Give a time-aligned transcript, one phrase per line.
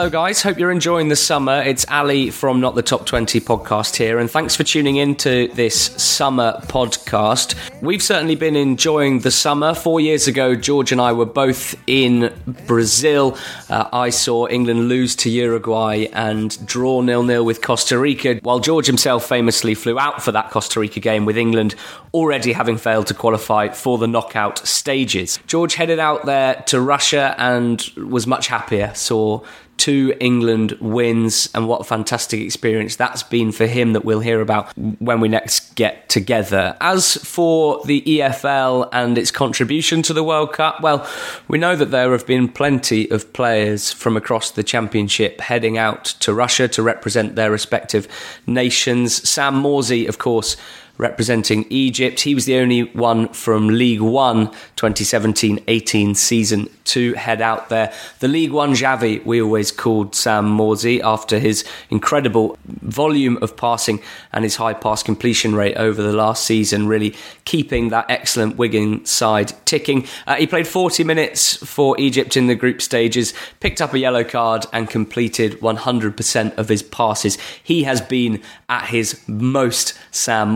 [0.00, 0.40] Hello, guys.
[0.40, 1.60] Hope you're enjoying the summer.
[1.60, 5.48] It's Ali from Not the Top 20 podcast here, and thanks for tuning in to
[5.48, 7.54] this summer podcast.
[7.82, 9.74] We've certainly been enjoying the summer.
[9.74, 12.32] Four years ago, George and I were both in
[12.66, 13.36] Brazil.
[13.68, 18.58] Uh, I saw England lose to Uruguay and draw nil nil with Costa Rica, while
[18.58, 21.74] George himself famously flew out for that Costa Rica game with England
[22.14, 25.38] already having failed to qualify for the knockout stages.
[25.46, 28.92] George headed out there to Russia and was much happier.
[28.94, 29.42] Saw
[29.80, 34.42] two England wins, and what a fantastic experience that's been for him that we'll hear
[34.42, 36.76] about when we next get together.
[36.82, 41.08] As for the EFL and its contribution to the World Cup, well,
[41.48, 46.04] we know that there have been plenty of players from across the Championship heading out
[46.04, 48.06] to Russia to represent their respective
[48.46, 49.26] nations.
[49.28, 50.58] Sam Morsy, of course,
[51.00, 52.20] representing Egypt.
[52.20, 57.92] He was the only one from League One 2017 18 season to head out there.
[58.18, 64.00] The League One Xavi, we always called Sam Morsy after his incredible volume of passing
[64.32, 69.04] and his high pass completion rate over the last season, really keeping that excellent Wigan
[69.06, 70.06] side ticking.
[70.26, 74.24] Uh, he played 40 minutes for Egypt in the group stages, picked up a yellow
[74.24, 77.38] card, and completed 100% of his passes.
[77.62, 80.50] He has been at his most Sam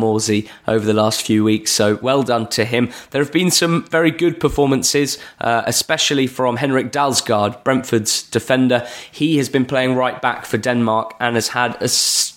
[0.66, 2.90] Over the last few weeks, so well done to him.
[3.10, 8.86] There have been some very good performances, uh, especially from Henrik Dalsgaard, Brentford's defender.
[9.10, 11.88] He has been playing right back for Denmark and has had a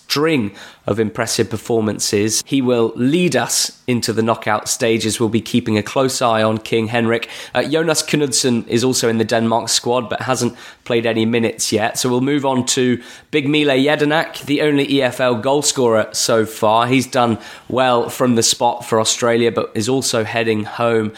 [0.08, 0.50] string
[0.86, 2.42] of impressive performances.
[2.46, 5.20] He will lead us into the knockout stages.
[5.20, 7.28] We'll be keeping a close eye on King Henrik.
[7.54, 11.98] Uh, Jonas Knudsen is also in the Denmark squad, but hasn't played any minutes yet.
[11.98, 16.86] So we'll move on to Big Mile Jedinak, the only EFL goalscorer so far.
[16.86, 17.38] He's done
[17.68, 21.12] well from the spot for Australia, but is also heading home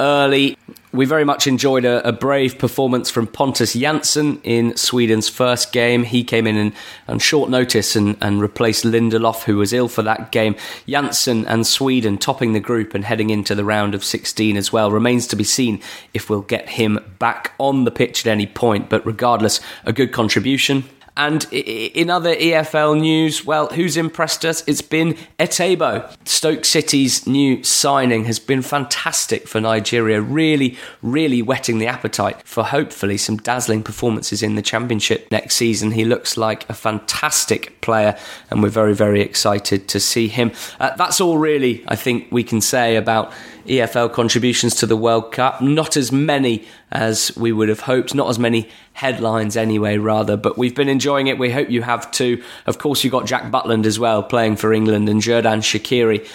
[0.00, 0.58] early.
[0.94, 6.04] We very much enjoyed a, a, brave performance from Pontus Jansson in Sweden's first game.
[6.04, 6.72] He came in
[7.08, 10.54] on short notice and, and replaced Lindelof, who was ill for that game.
[10.86, 14.92] Jansson and Sweden topping the group and heading into the round of 16 as well.
[14.92, 15.80] Remains to be seen
[16.12, 20.12] if we'll get him back on the pitch at any point, but regardless, a good
[20.12, 20.84] contribution.
[21.16, 24.64] And in other EFL news, well, who's impressed us?
[24.66, 26.12] It's been Etebo.
[26.26, 32.64] Stoke City's new signing has been fantastic for Nigeria, really, really whetting the appetite for
[32.64, 35.92] hopefully some dazzling performances in the Championship next season.
[35.92, 38.18] He looks like a fantastic player,
[38.50, 40.50] and we're very, very excited to see him.
[40.80, 43.32] Uh, that's all really, I think, we can say about
[43.66, 45.60] EFL contributions to the World Cup.
[45.60, 50.58] Not as many as we would have hoped, not as many headlines anyway, rather, but
[50.58, 51.38] we've been enjoying it.
[51.38, 52.42] We hope you have too.
[52.66, 56.26] Of course, you've got Jack Butland as well playing for England and Xherdan Shaqiri.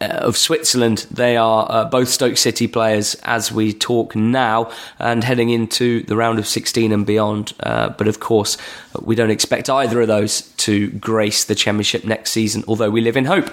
[0.00, 1.08] Uh, of Switzerland.
[1.10, 4.70] They are uh, both Stoke City players as we talk now
[5.00, 7.52] and heading into the round of 16 and beyond.
[7.58, 8.56] Uh, but of course,
[9.02, 13.16] we don't expect either of those to grace the Championship next season, although we live
[13.16, 13.48] in hope.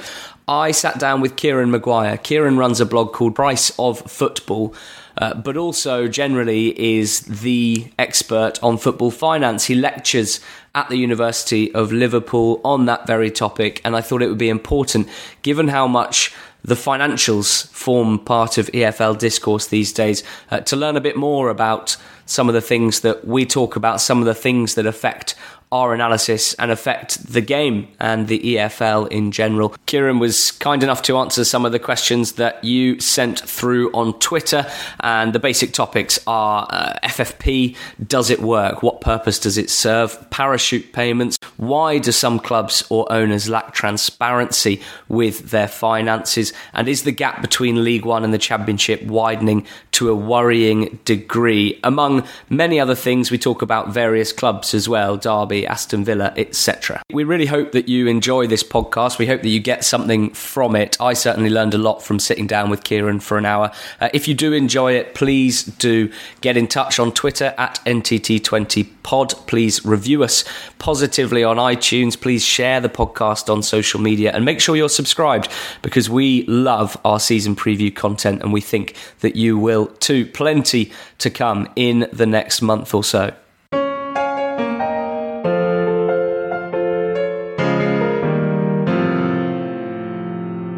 [0.49, 2.17] I sat down with Kieran Maguire.
[2.17, 4.75] Kieran runs a blog called Price of Football.
[5.17, 9.63] Uh, but also generally is the expert on football finance.
[9.63, 10.41] He lectures
[10.75, 14.49] at the University of Liverpool on that very topic, and I thought it would be
[14.49, 15.07] important,
[15.41, 20.21] given how much the financials form part of EFL discourse these days,
[20.51, 21.95] uh, to learn a bit more about
[22.25, 25.35] some of the things that we talk about, some of the things that affect
[25.71, 29.75] our analysis and affect the game and the EFL in general.
[29.85, 34.17] Kieran was kind enough to answer some of the questions that you sent through on
[34.19, 34.65] Twitter,
[35.01, 37.75] and the basic topics are uh, FFP,
[38.07, 38.83] does it work?
[38.83, 40.29] What purpose does it serve?
[40.29, 46.53] Parachute payments, why do some clubs or owners lack transparency with their finances?
[46.73, 51.79] And is the gap between League One and the Championship widening to a worrying degree?
[51.83, 57.01] Among many other things, we talk about various clubs as well Derby, Aston Villa, etc.
[57.11, 59.17] We really hope that you enjoy this podcast.
[59.17, 60.97] We hope that you get something from it.
[60.99, 63.71] I certainly learned a lot from sitting down with Kieran for an hour.
[64.01, 66.11] Uh, if you do enjoy it, please do
[66.41, 69.47] get in touch on Twitter at NTT20pod.
[69.47, 70.43] Please review us
[70.79, 72.19] positively on iTunes.
[72.19, 75.49] Please share the podcast on social media and make sure you're subscribed
[75.81, 80.25] because we love our season preview content and we think that you will too.
[80.25, 83.33] Plenty to come in the next month or so.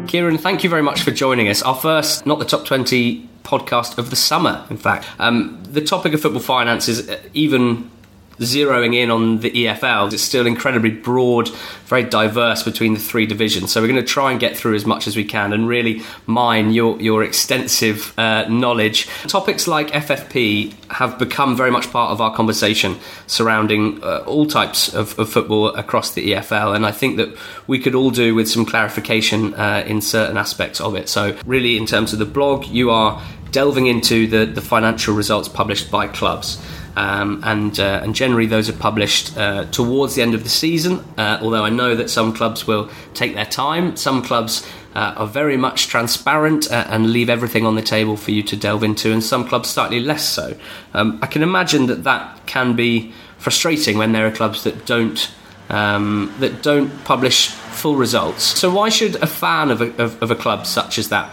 [0.08, 1.62] Kieran, thank you very much for joining us.
[1.62, 5.06] Our first, not the top 20 podcast of the summer, in fact.
[5.18, 7.90] Um, the topic of football finance is uh, even
[8.38, 11.48] zeroing in on the EFL, it's still incredibly broad,
[11.86, 13.72] very diverse between the three divisions.
[13.72, 16.02] So we're going to try and get through as much as we can and really
[16.26, 19.08] mine your, your extensive uh, knowledge.
[19.26, 22.96] Topics like FFP have become very much part of our conversation
[23.26, 26.74] surrounding uh, all types of, of, football across the EFL.
[26.74, 27.36] And I think that
[27.66, 31.08] we could all do with some clarification uh, in certain aspects of it.
[31.08, 35.48] So, really, in terms of the blog, you are delving into the, the financial results
[35.48, 36.62] published by clubs.
[36.98, 41.04] Um, and uh, and generally those are published uh, towards the end of the season.
[41.16, 44.66] Uh, although I know that some clubs will take their time, some clubs
[44.96, 48.56] uh, are very much transparent uh, and leave everything on the table for you to
[48.56, 50.56] delve into, and some clubs slightly less so.
[50.92, 55.30] Um, I can imagine that that can be frustrating when there are clubs that don't
[55.68, 58.42] um, that don't publish full results.
[58.42, 61.30] So why should a fan of a, of, of a club such as that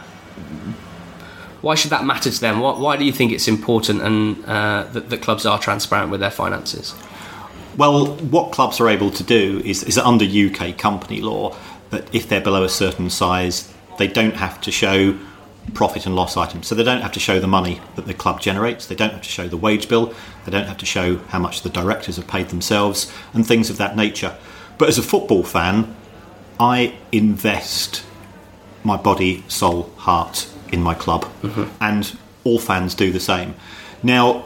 [1.66, 2.60] why should that matter to them?
[2.60, 6.20] Why, why do you think it's important and uh, that, that, clubs are transparent with
[6.20, 6.94] their finances?
[7.76, 11.58] Well, what clubs are able to do is, is under UK company law
[11.90, 15.18] that if they're below a certain size, they don't have to show
[15.74, 16.68] profit and loss items.
[16.68, 19.24] So they don't have to show the money that the club generates, they don't have
[19.24, 20.14] to show the wage bill,
[20.46, 23.78] they don't have to show how much the directors have paid themselves, and things of
[23.78, 24.38] that nature.
[24.78, 25.96] But as a football fan,
[26.60, 28.06] I invest
[28.84, 31.66] my body, soul, heart in my club, mm-hmm.
[31.82, 33.56] and all fans do the same.
[34.04, 34.44] Now,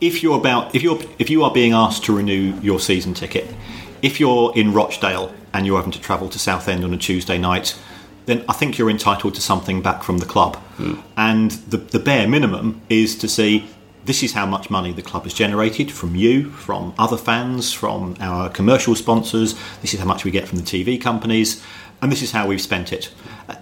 [0.00, 3.54] if you're about if you're if you are being asked to renew your season ticket,
[4.02, 7.78] if you're in Rochdale and you're having to travel to Southend on a Tuesday night,
[8.26, 10.56] then I think you're entitled to something back from the club.
[10.78, 11.02] Mm.
[11.16, 13.68] And the, the bare minimum is to see
[14.04, 18.16] this is how much money the club has generated from you, from other fans, from
[18.20, 19.54] our commercial sponsors.
[19.82, 21.64] This is how much we get from the TV companies,
[22.02, 23.12] and this is how we've spent it.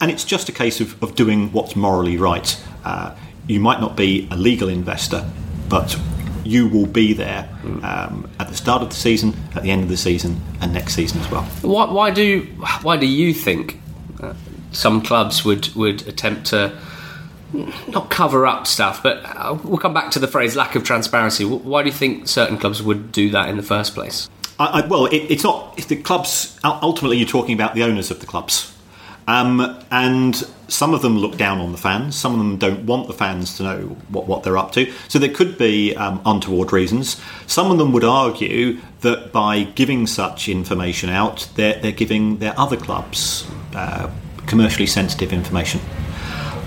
[0.01, 2.63] And it's just a case of, of doing what's morally right.
[2.85, 3.15] Uh,
[3.47, 5.29] you might not be a legal investor,
[5.69, 5.99] but
[6.45, 7.49] you will be there
[7.83, 10.95] um, at the start of the season, at the end of the season, and next
[10.95, 11.43] season as well.
[11.63, 12.43] Why, why do
[12.83, 13.81] why do you think
[14.21, 14.35] uh,
[14.73, 16.79] some clubs would would attempt to
[17.89, 21.45] not cover up stuff, but uh, we'll come back to the phrase lack of transparency.
[21.45, 24.29] Why do you think certain clubs would do that in the first place?
[24.59, 25.75] I, I, well, it, it's not.
[25.77, 28.71] If the clubs ultimately, you're talking about the owners of the clubs.
[29.27, 30.37] Um, and
[30.69, 32.15] some of them look down on the fans.
[32.15, 34.93] Some of them don't want the fans to know what, what they're up to.
[35.09, 37.21] So there could be um, untoward reasons.
[37.47, 42.59] Some of them would argue that by giving such information out, they're, they're giving their
[42.59, 44.11] other clubs uh,
[44.47, 45.81] commercially sensitive information.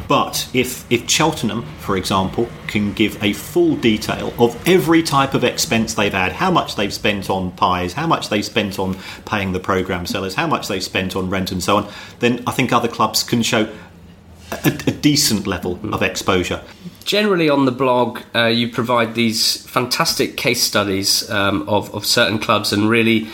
[0.07, 5.43] But if, if Cheltenham, for example, can give a full detail of every type of
[5.43, 9.51] expense they've had, how much they've spent on pies, how much they've spent on paying
[9.51, 12.71] the programme sellers, how much they've spent on rent and so on, then I think
[12.71, 13.69] other clubs can show
[14.51, 16.61] a, a decent level of exposure.
[17.03, 22.39] Generally, on the blog, uh, you provide these fantastic case studies um, of, of certain
[22.39, 23.27] clubs and really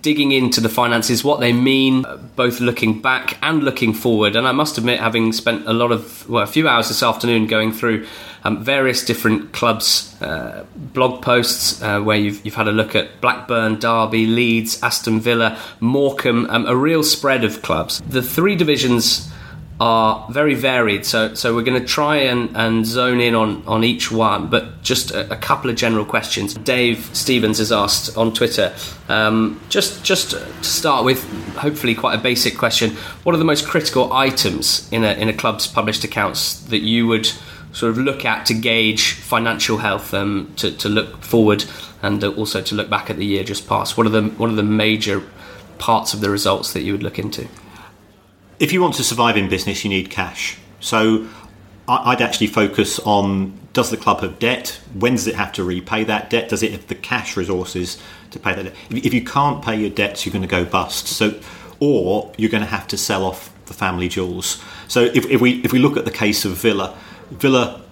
[0.00, 2.04] digging into the finances, what they mean,
[2.36, 4.36] both looking back and looking forward.
[4.36, 7.46] And I must admit, having spent a lot of, well, a few hours this afternoon
[7.46, 8.06] going through
[8.44, 13.20] um, various different clubs' uh, blog posts uh, where you've, you've had a look at
[13.20, 18.00] Blackburn, Derby, Leeds, Aston Villa, Morecambe, um, a real spread of clubs.
[18.08, 19.30] The three divisions
[19.82, 21.04] are very varied.
[21.04, 24.80] So, so we're going to try and, and zone in on, on each one, but
[24.80, 26.54] just a, a couple of general questions.
[26.54, 28.72] Dave Stevens has asked on Twitter,
[29.08, 31.20] um, just just to start with,
[31.56, 32.90] hopefully quite a basic question.
[33.24, 37.08] What are the most critical items in a in a club's published accounts that you
[37.08, 37.26] would
[37.72, 41.64] sort of look at to gauge financial health, um, to, to look forward,
[42.02, 43.96] and also to look back at the year just past?
[43.96, 45.24] What are the what are the major
[45.78, 47.48] parts of the results that you would look into?
[48.62, 50.56] If you want to survive in business, you need cash.
[50.78, 51.26] So
[51.88, 54.80] I'd actually focus on does the club have debt?
[54.94, 56.48] When does it have to repay that debt?
[56.48, 58.00] Does it have the cash resources
[58.30, 58.74] to pay that debt?
[58.90, 61.08] If you can't pay your debts, you're going to go bust.
[61.08, 61.40] So,
[61.80, 64.62] or you're going to have to sell off the family jewels.
[64.86, 66.96] So if, if we if we look at the case of Villa,
[67.32, 67.82] Villa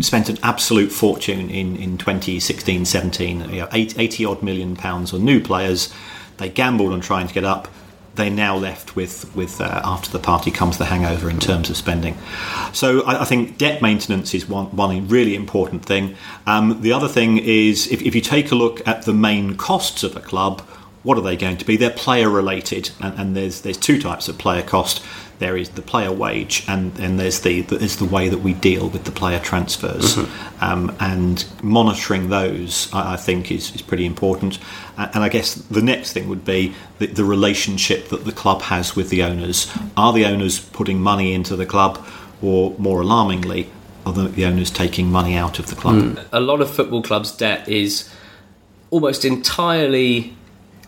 [0.00, 5.26] spent an absolute fortune in, in 2016 17, you know, 80 odd million pounds on
[5.26, 5.92] new players.
[6.38, 7.68] They gambled on trying to get up
[8.14, 11.76] they're now left with with uh, after the party comes the hangover in terms of
[11.76, 12.16] spending.
[12.72, 16.16] So I, I think debt maintenance is one one really important thing.
[16.46, 20.02] Um, the other thing is if, if you take a look at the main costs
[20.02, 20.60] of a club,
[21.02, 21.76] what are they going to be?
[21.76, 25.02] They're player related, and, and there's there's two types of player cost
[25.38, 28.88] there is the player wage, and then there's the there's the way that we deal
[28.88, 30.64] with the player transfers, mm-hmm.
[30.64, 34.58] um, and monitoring those I, I, think is, is pretty important.
[34.96, 38.94] And I guess the next thing would be the, the relationship that the club has
[38.94, 39.72] with the owners.
[39.96, 42.06] Are the owners putting money into the club,
[42.40, 43.70] or more alarmingly,
[44.06, 45.96] are the, the owners taking money out of the club?
[45.96, 46.24] Mm.
[46.32, 48.08] A lot of football clubs' debt is
[48.90, 50.36] almost entirely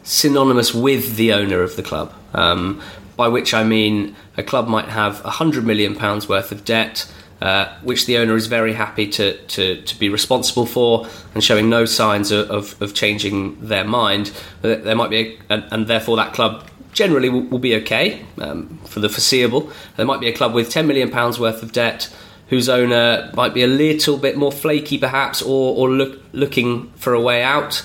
[0.04, 2.14] synonymous with the owner of the club.
[2.32, 2.80] Um,
[3.16, 8.06] by which I mean a club might have £100 million worth of debt, uh, which
[8.06, 12.30] the owner is very happy to, to, to, be responsible for and showing no signs
[12.30, 14.32] of, of, of changing their mind.
[14.62, 18.78] There might be, a, and, and, therefore that club generally will, will be okay um,
[18.86, 19.70] for the foreseeable.
[19.96, 22.10] There might be a club with £10 million worth of debt
[22.48, 27.12] whose owner might be a little bit more flaky perhaps or, or look, looking for
[27.12, 27.84] a way out.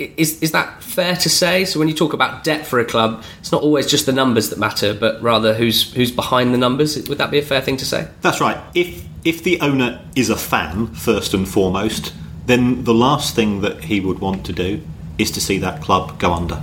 [0.00, 1.64] Is, is that fair to say?
[1.64, 4.50] So when you talk about debt for a club, it's not always just the numbers
[4.50, 6.96] that matter, but rather who's who's behind the numbers.
[7.08, 8.08] Would that be a fair thing to say?
[8.22, 8.58] That's right.
[8.74, 12.14] If if the owner is a fan first and foremost,
[12.46, 14.80] then the last thing that he would want to do
[15.18, 16.62] is to see that club go under.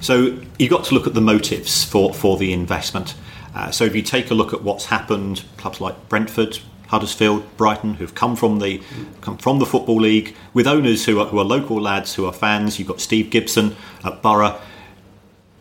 [0.00, 3.14] So you've got to look at the motives for, for the investment.
[3.54, 6.58] Uh, so if you take a look at what's happened, clubs like Brentford,
[6.92, 8.82] Huddersfield, Brighton, who've come from the
[9.22, 12.34] come from the football league with owners who are, who are local lads who are
[12.34, 12.78] fans.
[12.78, 14.60] You've got Steve Gibson at Boro.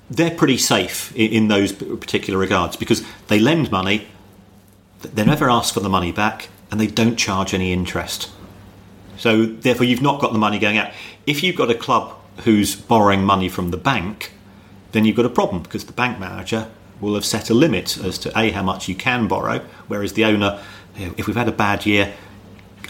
[0.09, 4.09] They're pretty safe in, in those particular regards because they lend money,
[5.01, 8.29] they never ask for the money back, and they don't charge any interest.
[9.15, 10.91] So therefore, you've not got the money going out.
[11.25, 14.33] If you've got a club who's borrowing money from the bank,
[14.91, 16.69] then you've got a problem because the bank manager
[16.99, 20.25] will have set a limit as to a how much you can borrow, whereas the
[20.25, 20.61] owner
[20.95, 22.13] if we've had a bad year,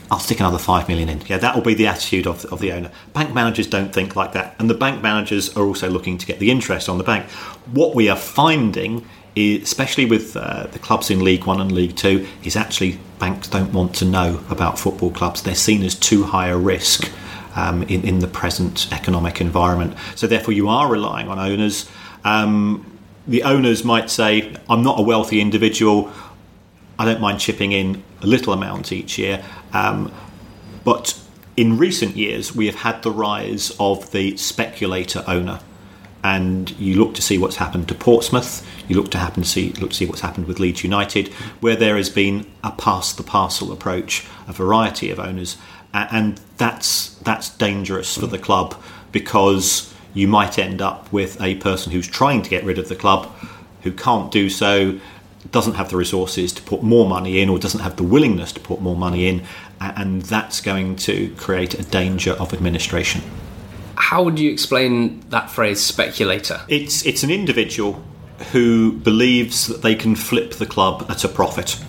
[0.09, 1.21] I'll stick another five million in.
[1.21, 2.91] Yeah, that will be the attitude of, of the owner.
[3.13, 6.39] Bank managers don't think like that, and the bank managers are also looking to get
[6.39, 7.29] the interest on the bank.
[7.71, 11.95] What we are finding, is, especially with uh, the clubs in League One and League
[11.95, 15.43] Two, is actually banks don't want to know about football clubs.
[15.43, 17.09] They're seen as too high a risk
[17.55, 19.95] um, in, in the present economic environment.
[20.15, 21.89] So therefore, you are relying on owners.
[22.25, 26.11] Um, the owners might say, "I'm not a wealthy individual."
[26.97, 29.43] I don't mind chipping in a little amount each year.
[29.73, 30.11] Um,
[30.83, 31.19] but
[31.57, 35.59] in recent years, we have had the rise of the speculator owner.
[36.23, 38.65] And you look to see what's happened to Portsmouth.
[38.87, 41.29] You look to happen to see look to see what's happened with Leeds United,
[41.61, 45.57] where there has been a pass the parcel approach, a variety of owners,
[45.93, 48.75] and that's that's dangerous for the club
[49.11, 52.95] because you might end up with a person who's trying to get rid of the
[52.95, 53.31] club
[53.83, 54.99] who can't do so
[55.49, 58.59] doesn't have the resources to put more money in or doesn't have the willingness to
[58.59, 59.43] put more money in,
[59.79, 63.21] and that's going to create a danger of administration.
[63.95, 66.61] How would you explain that phrase, speculator?
[66.67, 68.03] It's, it's an individual
[68.51, 71.79] who believes that they can flip the club at a profit.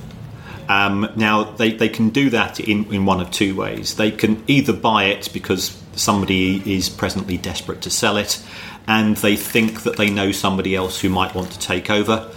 [0.68, 3.96] Um, now, they, they can do that in, in one of two ways.
[3.96, 8.42] They can either buy it because somebody is presently desperate to sell it,
[8.86, 12.30] and they think that they know somebody else who might want to take over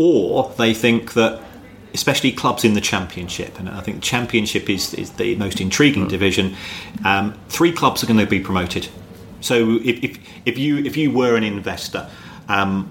[0.00, 1.42] or they think that
[1.92, 6.06] especially clubs in the championship, and I think the championship is, is the most intriguing
[6.06, 6.08] mm.
[6.08, 6.56] division.
[7.04, 8.88] Um, three clubs are going to be promoted.
[9.42, 12.08] So if, if, if you if you were an investor,
[12.48, 12.90] um,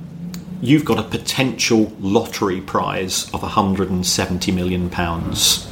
[0.62, 5.68] you've got a potential lottery prize of 170 million pounds.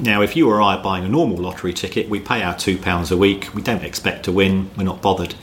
[0.00, 2.78] Now, if you or I are buying a normal lottery ticket, we pay our two
[2.78, 3.52] pounds a week.
[3.54, 4.70] We don't expect to win.
[4.76, 5.34] We're not bothered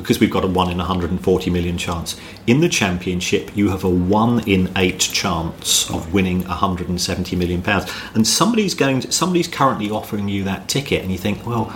[0.00, 2.16] because we've got a 1 in 140 million chance.
[2.46, 7.90] In the championship, you have a 1 in 8 chance of winning 170 million pounds.
[8.14, 11.74] And somebody's going to, somebody's currently offering you that ticket and you think, well,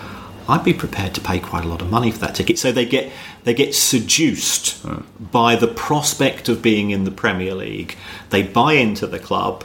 [0.49, 2.59] I'd be prepared to pay quite a lot of money for that ticket.
[2.59, 3.11] So they get
[3.45, 5.03] they get seduced hmm.
[5.19, 7.97] by the prospect of being in the Premier League.
[8.31, 9.65] They buy into the club.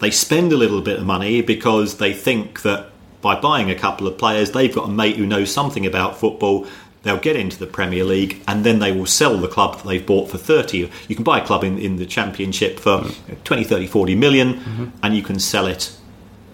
[0.00, 2.90] They spend a little bit of money because they think that
[3.22, 6.66] by buying a couple of players, they've got a mate who knows something about football
[7.06, 10.04] they'll get into the Premier League and then they will sell the club that they've
[10.04, 10.90] bought for 30.
[11.08, 13.04] You can buy a club in, in the Championship for
[13.44, 14.86] 20, 30, 40 million, mm-hmm.
[15.02, 15.96] and you can sell it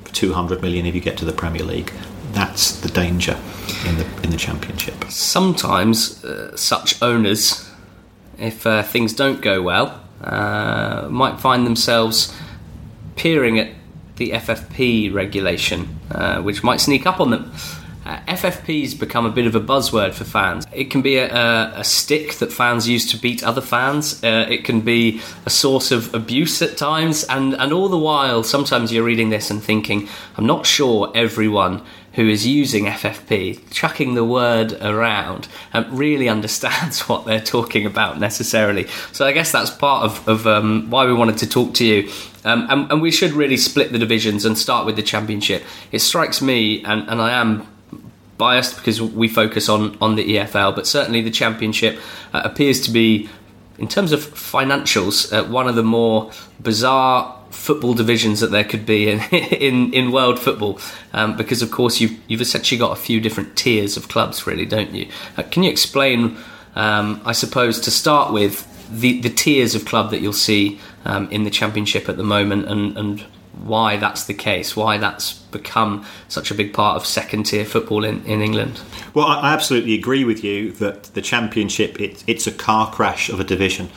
[0.04, 1.92] for 200 million if you get to the Premier League.
[2.32, 3.38] That's the danger
[3.87, 5.04] in the, in the Championship.
[5.11, 7.68] Sometimes uh, such owners,
[8.38, 12.35] if uh, things don't go well, uh, might find themselves
[13.16, 13.71] peering at
[14.16, 17.52] the FFP regulation, uh, which might sneak up on them.
[18.04, 20.66] Uh, FFP's become a bit of a buzzword for fans.
[20.73, 24.23] It can be a, a, stick that fans use to beat other fans.
[24.25, 28.42] Uh, it can be a source of abuse at times, and, and all the while,
[28.42, 31.82] sometimes you're reading this and thinking, I'm not sure everyone
[32.14, 38.18] who is using FFP, chucking the word around, um, really understands what they're talking about
[38.18, 38.88] necessarily.
[39.12, 42.11] So I guess that's part of, of um, why we wanted to talk to you.
[42.44, 45.62] Um, and, and, we should really split the divisions and start with the championship.
[45.92, 47.68] It strikes me, and, and I am
[48.42, 51.94] biased because we focus on on the EFL, but certainly the Championship
[52.34, 53.28] uh, appears to be,
[53.78, 58.84] in terms of financials, uh, one of the more bizarre football divisions that there could
[58.84, 59.20] be in
[59.68, 60.80] in, in world football,
[61.12, 64.66] um, because of course you've you've essentially got a few different tiers of clubs, really,
[64.66, 65.06] don't you?
[65.37, 66.37] Uh, can you explain?
[66.75, 71.30] Um, I suppose to start with the the tiers of club that you'll see um,
[71.30, 73.25] in the championship at the moment, and and
[73.64, 78.04] why that's the case, why that's become such a big part of second tier football
[78.04, 78.80] in, in England.
[79.14, 83.40] Well, I absolutely agree with you that the championship it, it's a car crash of
[83.40, 83.90] a division.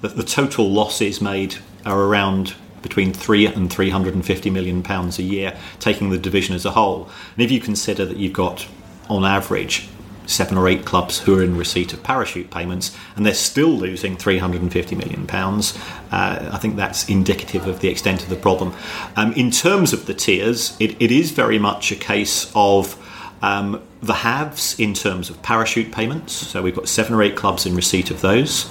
[0.00, 4.82] That the total losses made are around between three and three hundred and fifty million
[4.82, 7.10] pounds a year, taking the division as a whole.
[7.34, 8.66] And if you consider that you've got,
[9.08, 9.88] on average,
[10.30, 14.16] seven or eight clubs who are in receipt of parachute payments, and they're still losing
[14.16, 15.76] three hundred and fifty million pounds,
[16.12, 18.72] uh, I think that's indicative of the extent of the problem.
[19.16, 22.96] Um, in terms of the tiers, it, it is very much a case of
[23.42, 26.32] um, the halves in terms of parachute payments.
[26.32, 28.70] So we've got seven or eight clubs in receipt of those.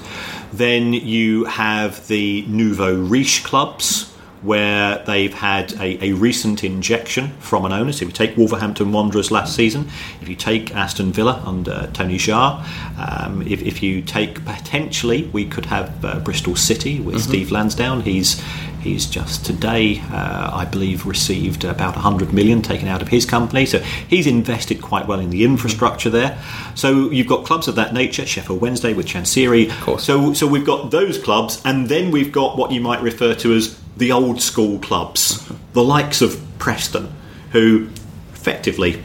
[0.54, 4.09] Then you have the nouveau riche clubs,
[4.42, 7.92] where they've had a, a, recent injection from an owner.
[7.92, 9.88] So if you take Wolverhampton Wanderers last season,
[10.22, 12.64] if you take Aston Villa under Tony Xia,
[12.98, 17.30] um, if, if, you take potentially, we could have uh, Bristol City with mm-hmm.
[17.30, 18.02] Steve Lansdown.
[18.02, 18.42] He's
[18.82, 23.66] He's just today, uh, I believe, received about 100 million taken out of his company.
[23.66, 26.42] So he's invested quite well in the infrastructure there.
[26.76, 29.70] So you've got clubs of that nature, Sheffield Wednesday with Chansiri.
[30.00, 33.54] So, so we've got those clubs, and then we've got what you might refer to
[33.54, 37.14] as the old school clubs, the likes of Preston,
[37.52, 37.90] who
[38.34, 39.04] effectively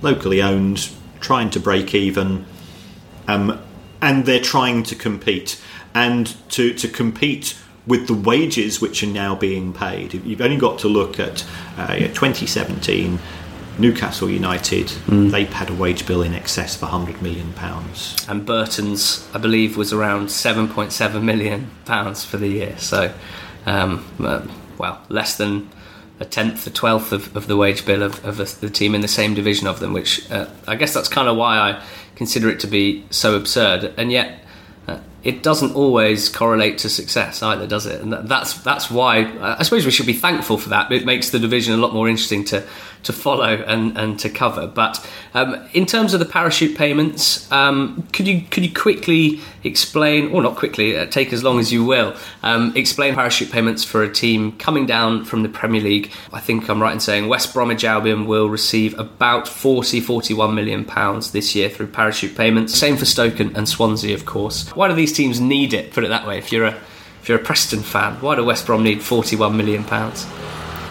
[0.00, 0.88] locally owned,
[1.20, 2.46] trying to break even,
[3.26, 3.60] um,
[4.00, 5.60] and they're trying to compete.
[5.94, 10.78] And to, to compete with the wages which are now being paid, you've only got
[10.80, 11.44] to look at
[11.76, 13.18] uh, 2017.
[13.78, 15.30] Newcastle United, mm.
[15.30, 18.16] they've had a wage bill in excess of 100 million pounds.
[18.26, 22.78] And Burton's, I believe, was around 7.7 million pounds for the year.
[22.78, 23.12] So
[23.66, 24.46] um, uh,
[24.78, 25.68] well, less than
[26.20, 29.00] a tenth, a twelfth of, of the wage bill of, of the, the, team in
[29.02, 31.82] the same division of them, which uh, I guess that's kind of why I
[32.14, 33.92] consider it to be so absurd.
[33.98, 34.40] And yet,
[34.88, 38.00] uh, it doesn't always correlate to success either, does it?
[38.00, 40.90] And that's that's why I suppose we should be thankful for that.
[40.90, 42.66] It makes the division a lot more interesting to
[43.04, 44.66] to follow and, and to cover.
[44.66, 50.32] But um, in terms of the parachute payments, um, could you could you quickly explain,
[50.32, 54.02] or not quickly, uh, take as long as you will, um, explain parachute payments for
[54.02, 56.12] a team coming down from the Premier League?
[56.32, 60.84] I think I'm right in saying West Bromwich Albion will receive about 40, 41 million
[60.84, 62.74] pounds this year through parachute payments.
[62.74, 64.68] Same for Stoke and, and Swansea, of course.
[64.70, 65.92] Why do these teams need it?
[65.92, 66.38] Put it that way.
[66.38, 66.76] If you're a
[67.22, 70.26] if you're a Preston fan, why do West Brom need 41 million pounds?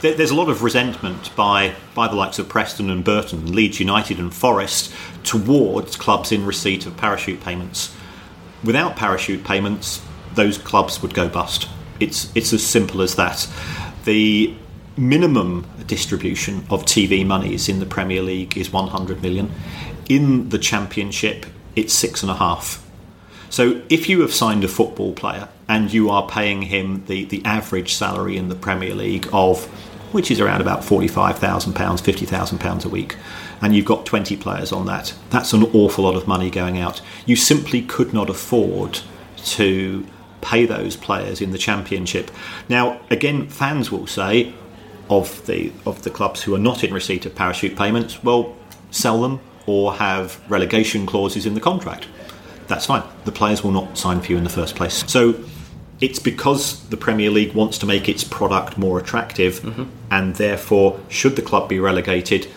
[0.01, 4.19] There's a lot of resentment by by the likes of Preston and Burton, Leeds United
[4.19, 7.95] and Forest towards clubs in receipt of parachute payments.
[8.63, 10.01] Without parachute payments,
[10.33, 11.67] those clubs would go bust.
[11.99, 13.47] It's it's as simple as that.
[14.05, 14.53] The
[14.97, 19.51] minimum distribution of TV monies in the Premier League is 100 million.
[20.07, 22.85] In the Championship, it's six and a half.
[23.49, 27.43] So if you have signed a football player and you are paying him the, the
[27.45, 29.65] average salary in the Premier League of
[30.15, 33.17] which is around about £45,000, £50,000 a week,
[33.61, 37.01] and you've got 20 players on that, that's an awful lot of money going out.
[37.25, 39.01] You simply could not afford
[39.37, 40.07] to
[40.39, 42.31] pay those players in the championship.
[42.69, 44.53] Now, again, fans will say
[45.09, 48.55] of the of the clubs who are not in receipt of parachute payments, well,
[48.91, 52.07] sell them or have relegation clauses in the contract.
[52.67, 53.03] That's fine.
[53.25, 55.03] The players will not sign for you in the first place.
[55.11, 55.33] So
[56.01, 59.85] it's because the Premier League wants to make its product more attractive, mm-hmm.
[60.11, 62.47] and therefore, should the club be relegated,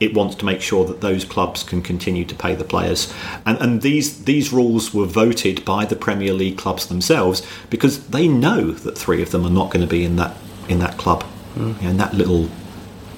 [0.00, 3.12] it wants to make sure that those clubs can continue to pay the players.
[3.46, 8.26] And, and these these rules were voted by the Premier League clubs themselves because they
[8.26, 10.36] know that three of them are not going to be in that
[10.68, 11.76] in that club, mm.
[11.76, 12.48] you know, in that little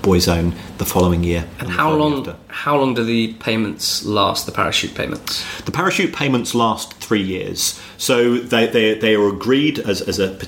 [0.05, 1.49] Boyzone the following year.
[1.59, 2.19] And, how long?
[2.19, 2.37] After.
[2.49, 4.47] How long do the payments last?
[4.47, 5.45] The parachute payments.
[5.63, 7.81] The parachute payments last three years.
[7.97, 10.39] So they, they, they are agreed as, as a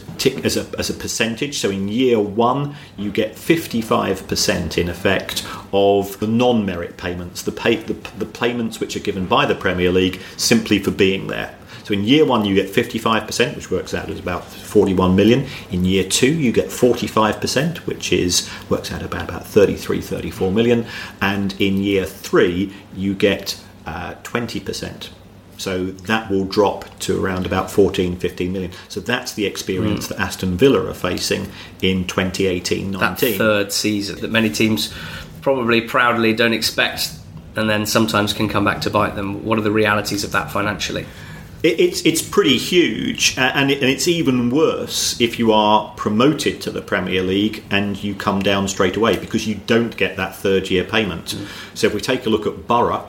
[0.45, 1.59] as a as a percentage.
[1.59, 6.97] So in year one, you get fifty five percent in effect of the non merit
[6.97, 10.91] payments, the pay the, the payments which are given by the Premier League simply for
[10.91, 11.57] being there.
[11.87, 15.47] So in year one, you get 55%, which works out as about 41 million.
[15.71, 20.85] In year two, you get 45%, which is works out about, about 33, 34 million.
[21.21, 25.11] And in year three, you get uh, 20%.
[25.59, 28.73] So that will drop to around about 14, 15 million.
[28.89, 30.09] So that's the experience mm.
[30.09, 32.99] that Aston Villa are facing in 2018 19.
[32.99, 34.93] That third season that many teams
[35.41, 37.13] probably proudly don't expect
[37.55, 39.45] and then sometimes can come back to bite them.
[39.45, 41.07] What are the realities of that financially?
[41.67, 46.61] It, it's it's pretty huge, and, it, and it's even worse if you are promoted
[46.63, 50.37] to the Premier League and you come down straight away because you don't get that
[50.37, 51.35] third year payment.
[51.35, 51.77] Mm.
[51.77, 53.05] So if we take a look at Boro,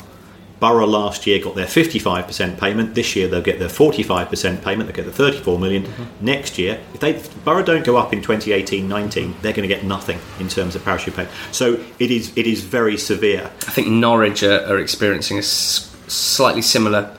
[0.59, 2.95] Boro last year got their 55% payment.
[2.95, 4.87] This year they'll get their 45% payment.
[4.87, 5.83] They'll get the 34 million.
[5.83, 6.25] Mm-hmm.
[6.25, 9.83] Next year, if they if Boro don't go up in 2018-19, they're going to get
[9.83, 11.35] nothing in terms of parachute payment.
[11.51, 13.51] So it is it is very severe.
[13.67, 17.15] I think Norwich are, are experiencing a s- slightly similar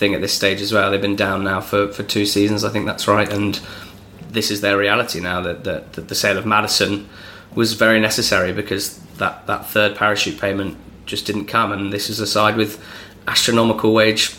[0.00, 0.90] thing at this stage as well.
[0.90, 2.64] They've been down now for, for two seasons.
[2.64, 3.60] I think that's right, and
[4.30, 5.40] this is their reality now.
[5.42, 7.08] That, that, that the sale of Maddison
[7.54, 12.18] was very necessary because that, that third parachute payment just didn't come, and this is
[12.18, 12.82] a side with
[13.28, 14.34] astronomical wage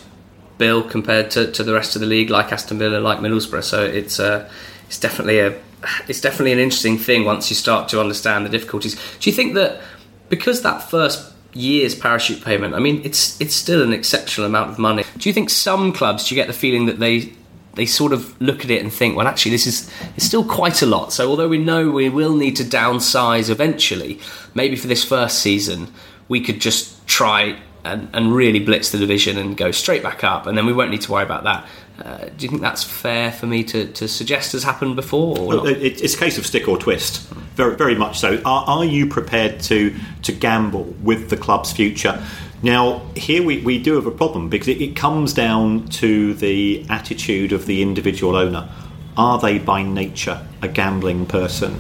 [0.58, 3.64] bill compared to, to the rest of the league, like Aston Villa, like Middlesbrough.
[3.64, 4.50] So it's uh,
[4.88, 5.60] it's definitely a
[6.08, 8.96] it's definitely an interesting thing once you start to understand the difficulties.
[9.20, 9.82] Do you think that
[10.30, 14.80] because that first year's parachute payment, I mean, it's it's still an exceptional amount of
[14.80, 15.04] money.
[15.18, 17.34] Do you think some clubs do you get the feeling that they
[17.76, 20.82] they sort of look at it and think, well, actually, this is it's still quite
[20.82, 21.14] a lot.
[21.14, 24.20] So although we know we will need to downsize eventually,
[24.54, 25.88] maybe for this first season,
[26.28, 30.48] we could just try and, and really blitz the division and go straight back up,
[30.48, 31.66] and then we won't need to worry about that.
[32.04, 35.36] Uh, do you think that's fair for me to, to suggest has happened before?
[35.46, 37.32] Well, it's a case of stick or twist,
[37.62, 38.42] very, very much so.
[38.44, 42.24] Are, are you prepared to, to gamble with the club's future?
[42.64, 46.86] Now, here we, we do have a problem because it, it comes down to the
[46.90, 48.70] attitude of the individual owner.
[49.18, 51.80] Are they by nature a gambling person?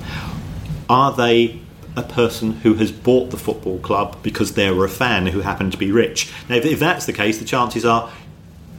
[0.89, 1.60] Are they
[1.96, 5.78] a person who has bought the football club because they're a fan who happened to
[5.78, 6.32] be rich.
[6.48, 8.10] Now, if, if that's the case, the chances are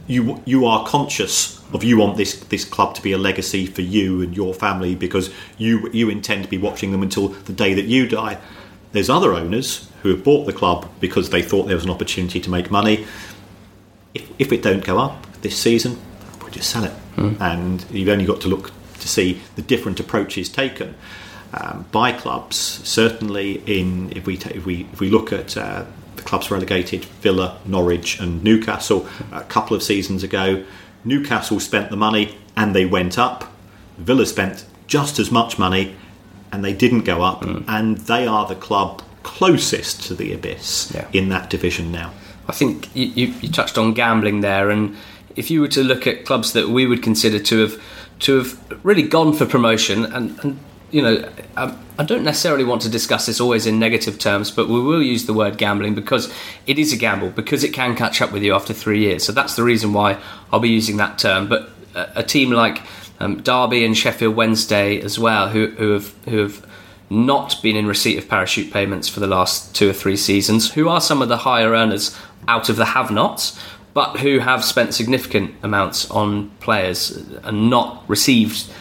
[0.07, 3.81] you you are conscious of you want this this club to be a legacy for
[3.81, 7.73] you and your family because you you intend to be watching them until the day
[7.73, 8.37] that you die.
[8.91, 12.39] There's other owners who have bought the club because they thought there was an opportunity
[12.39, 13.07] to make money.
[14.13, 15.97] If, if it don't go up this season,
[16.39, 16.93] we'll just sell it.
[17.15, 17.41] Mm.
[17.41, 20.93] And you've only got to look to see the different approaches taken
[21.53, 22.57] um, by clubs.
[22.57, 27.59] Certainly, in if we if we if we look at uh, the clubs relegated, Villa,
[27.65, 30.63] Norwich, and Newcastle a couple of seasons ago,
[31.03, 33.51] Newcastle spent the money and they went up.
[33.97, 35.95] Villa spent just as much money
[36.51, 37.65] and they didn't go up, mm.
[37.67, 41.07] and they are the club closest to the abyss yeah.
[41.11, 42.13] in that division now.
[42.47, 44.95] I think you, you, you touched on gambling there, and
[45.35, 47.83] if you were to look at clubs that we would consider to have
[48.19, 50.59] to have really gone for promotion and, and
[50.93, 51.27] you know,
[51.57, 55.25] I, don't necessarily want to discuss this always in negative terms, but we will use
[55.25, 56.31] the word gambling because
[56.67, 59.23] it is a gamble, because it can catch up with you after three years.
[59.23, 61.49] So that's the reason why I'll be using that term.
[61.49, 62.83] But a, a team like
[63.19, 66.63] um, Derby and Sheffield Wednesday as well, who, who have who have
[67.09, 70.89] not been in receipt of parachute payments for the last two or three seasons, who
[70.89, 72.15] are some of the higher earners
[72.47, 73.59] out of the have-nots,
[73.95, 77.11] but who have spent significant amounts on players
[77.43, 78.71] and not received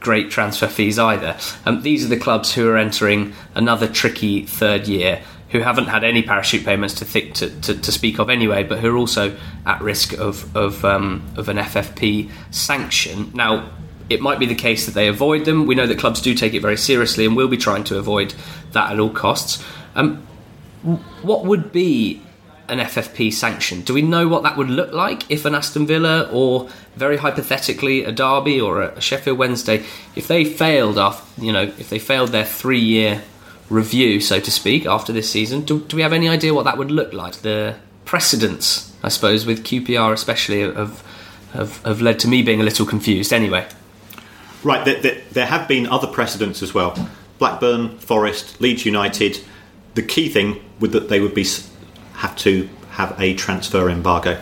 [0.00, 1.36] great transfer fees either.
[1.64, 6.04] Um, these are the clubs who are entering another tricky third year, who haven't had
[6.04, 9.36] any parachute payments to, think, to, to, to speak of anyway, but who are also
[9.66, 13.30] at risk of of, um, of an FFP sanction.
[13.34, 13.70] Now,
[14.08, 15.66] it might be the case that they avoid them.
[15.66, 18.34] We know that clubs do take it very seriously and will be trying to avoid
[18.72, 19.64] that at all costs.
[19.94, 20.26] Um,
[21.22, 22.22] what would be
[22.70, 23.82] an FFP sanction.
[23.82, 28.04] Do we know what that would look like if an Aston Villa or very hypothetically
[28.04, 30.96] a Derby or a Sheffield Wednesday, if they failed
[31.38, 33.22] you know, if they failed their three-year
[33.68, 36.78] review, so to speak, after this season, do, do we have any idea what that
[36.78, 37.36] would look like?
[37.36, 41.04] The precedents, I suppose, with QPR especially, have,
[41.52, 43.32] have, have led to me being a little confused.
[43.32, 43.66] Anyway,
[44.62, 46.96] right, there, there, there have been other precedents as well.
[47.38, 49.40] Blackburn, Forest, Leeds United.
[49.94, 51.44] The key thing would that they would be
[52.20, 54.38] have to have a transfer embargo,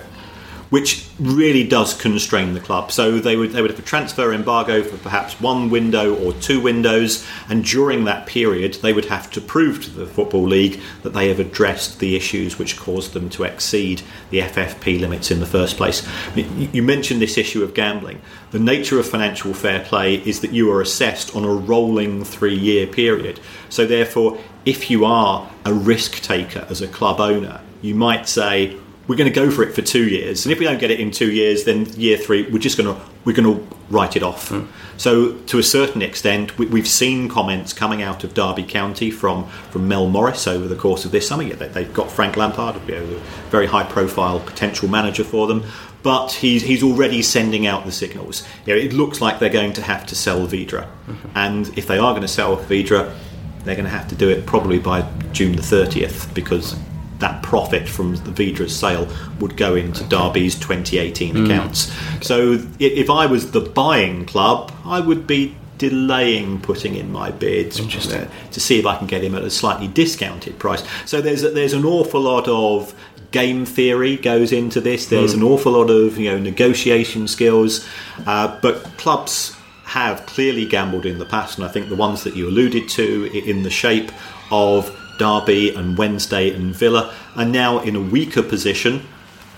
[0.70, 2.90] which really does constrain the club.
[2.90, 6.60] So they would they would have a transfer embargo for perhaps one window or two
[6.60, 11.14] windows, and during that period they would have to prove to the football league that
[11.14, 15.46] they have addressed the issues which caused them to exceed the FFP limits in the
[15.46, 16.06] first place.
[16.34, 18.20] You mentioned this issue of gambling.
[18.50, 22.88] The nature of financial fair play is that you are assessed on a rolling three-year
[22.88, 23.38] period.
[23.68, 28.76] So therefore, if you are a risk taker as a club owner you might say
[29.06, 31.00] we're going to go for it for two years, and if we don't get it
[31.00, 34.22] in two years, then year three we're just going to we're going to write it
[34.22, 34.50] off.
[34.50, 34.68] Mm.
[34.96, 39.46] So to a certain extent, we, have seen comments coming out of Derby County from
[39.70, 41.42] from Mel Morris over the course of this summer.
[41.42, 42.80] Yeah, they, have got Frank Lampard, a
[43.50, 45.64] very high profile potential manager for them.
[46.02, 48.46] But he's, he's already sending out the signals.
[48.64, 51.28] You know, it looks like they're going to have to sell Vydra, Mm-hmm.
[51.34, 53.12] And if they are going to sell Vydra.
[53.64, 56.76] they're going to have to do it probably by June the 30th because
[57.18, 59.08] that profit from the Vydra's sale
[59.40, 61.44] would go into Derby's 2018 mm.
[61.44, 61.92] accounts.
[62.26, 67.80] So if I was the buying club, I would be delaying putting in my bids
[67.80, 70.82] uh, to see if I can get him at a slightly discounted price.
[71.06, 72.94] So there's a, there's an awful lot of
[73.30, 75.06] game theory goes into this.
[75.06, 75.38] There's mm.
[75.38, 77.88] an awful lot of you know negotiation skills,
[78.26, 82.36] uh, but clubs have clearly gambled in the past, and I think the ones that
[82.36, 84.12] you alluded to in the shape
[84.50, 89.06] of Derby and Wednesday and Villa are now in a weaker position,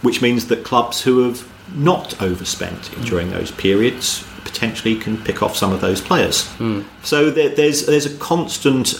[0.03, 5.57] which means that clubs who have not overspent during those periods potentially can pick off
[5.57, 6.49] some of those players.
[6.59, 6.85] Mm.
[7.03, 8.94] So there, there's there's a constant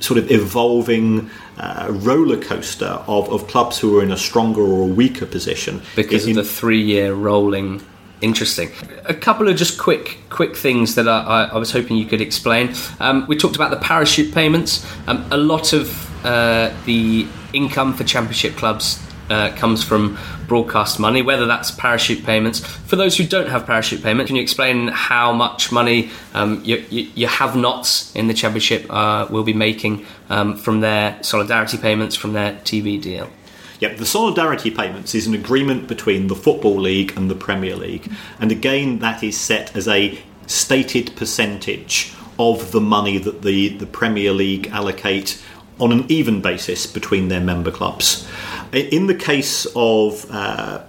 [0.00, 4.82] sort of evolving uh, roller coaster of, of clubs who are in a stronger or
[4.82, 7.82] a weaker position because in, of the three year rolling.
[8.22, 8.70] Interesting.
[9.04, 12.72] A couple of just quick, quick things that I, I was hoping you could explain.
[13.00, 14.86] Um, we talked about the parachute payments.
[15.08, 21.20] Um, a lot of uh, the income for championship clubs uh, comes from broadcast money,
[21.20, 22.60] whether that's parachute payments.
[22.60, 26.84] For those who don't have parachute payments, can you explain how much money um, you,
[26.90, 31.76] you, you, have nots in the championship uh, will be making um, from their solidarity
[31.76, 33.28] payments from their TV deal?
[33.82, 38.08] Yep, the solidarity payments is an agreement between the Football League and the Premier League,
[38.38, 40.16] and again, that is set as a
[40.46, 45.42] stated percentage of the money that the, the Premier League allocate
[45.80, 48.24] on an even basis between their member clubs.
[48.72, 50.84] In the case of uh,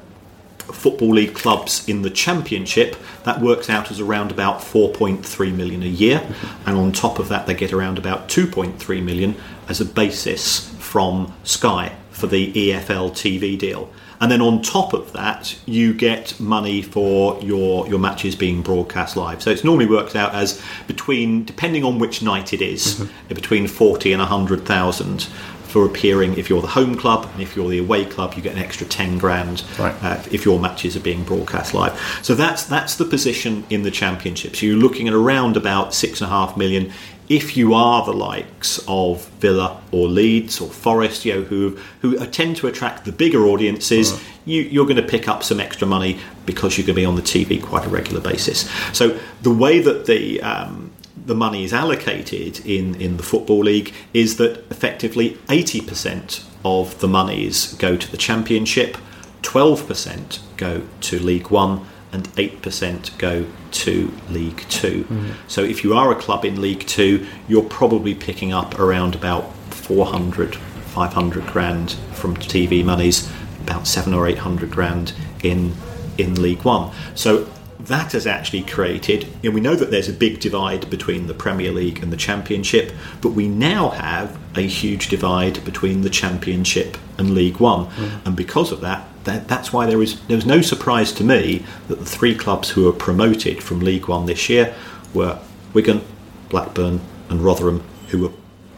[0.60, 5.88] Football League clubs in the Championship, that works out as around about 4.3 million a
[5.88, 6.22] year,
[6.68, 9.36] and on top of that, they get around about 2.3 million
[9.68, 13.92] as a basis from Sky for the EFL TV deal.
[14.22, 19.18] And then on top of that, you get money for your your matches being broadcast
[19.18, 19.44] live.
[19.44, 23.34] So it's normally worked out as between, depending on which night it is, mm-hmm.
[23.34, 25.28] between forty and hundred thousand
[25.74, 28.56] for appearing if you're the home club and if you're the away club you get
[28.56, 29.96] an extra 10 grand right.
[30.04, 33.90] uh, if your matches are being broadcast live so that's that's the position in the
[33.90, 36.94] championship so you're looking at around about six and a half million
[37.30, 42.18] if you are the likes of Villa or Leeds or Forest, you know, who who
[42.28, 44.24] tend to attract the bigger audiences, uh-huh.
[44.46, 47.16] you, are going to pick up some extra money because you're going to be on
[47.16, 48.70] the TV quite a regular basis.
[48.92, 50.92] So the way that the um,
[51.26, 57.08] the money is allocated in, in the Football League is that effectively 80% of the
[57.08, 58.98] monies go to the Championship,
[59.42, 65.04] 12% go to League One, and 8% go to League 2.
[65.04, 65.34] Mm.
[65.48, 69.52] So if you are a club in League 2, you're probably picking up around about
[69.72, 73.30] 400, 500 grand from TV monies,
[73.62, 75.74] about 7 or 800 grand in
[76.16, 76.92] in League 1.
[77.16, 77.50] So
[77.80, 81.72] that has actually created, and we know that there's a big divide between the Premier
[81.72, 87.34] League and the Championship, but we now have a huge divide between the Championship and
[87.34, 88.26] League One, mm.
[88.26, 91.66] and because of that, that, that's why there is there was no surprise to me
[91.88, 94.74] that the three clubs who were promoted from League One this year
[95.14, 95.40] were
[95.74, 96.02] Wigan,
[96.50, 98.32] Blackburn, and Rotherham, who were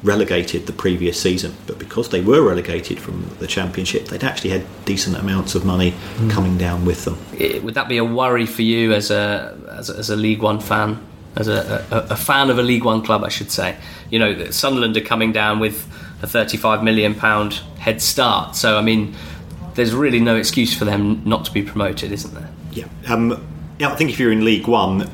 [0.04, 1.56] relegated the previous season.
[1.66, 5.92] But because they were relegated from the Championship, they'd actually had decent amounts of money
[5.92, 6.30] mm.
[6.30, 7.18] coming down with them.
[7.64, 10.60] Would that be a worry for you as a as a, as a League One
[10.60, 11.06] fan?
[11.38, 13.76] As a, a, a, fan of a League One club, I should say.
[14.10, 15.86] You know, Sunderland are coming down with
[16.22, 18.56] a 35 million pound head start.
[18.56, 19.14] So, I mean,
[19.76, 22.50] there's really no excuse for them not to be promoted, isn't there?
[22.72, 22.88] Yeah.
[23.08, 23.46] Um,
[23.80, 25.10] yeah, I think if you're in League One,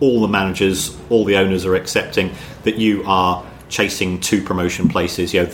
[0.00, 2.30] all the managers, all the owners are accepting
[2.64, 5.34] that you are chasing two promotion places.
[5.34, 5.52] You know,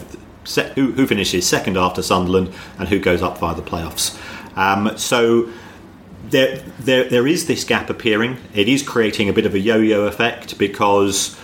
[0.74, 4.18] who, who finishes second after Sunderland and who goes up via the playoffs.
[4.56, 5.48] Um, so
[6.28, 8.36] there, there, there is this gap appearing.
[8.54, 11.38] It is creating a bit of a yo-yo effect because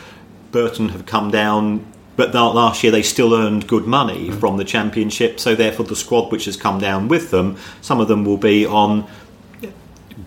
[0.50, 5.40] Burton have come down, but last year they still earned good money from the championship.
[5.40, 8.66] So therefore, the squad which has come down with them, some of them will be
[8.66, 9.08] on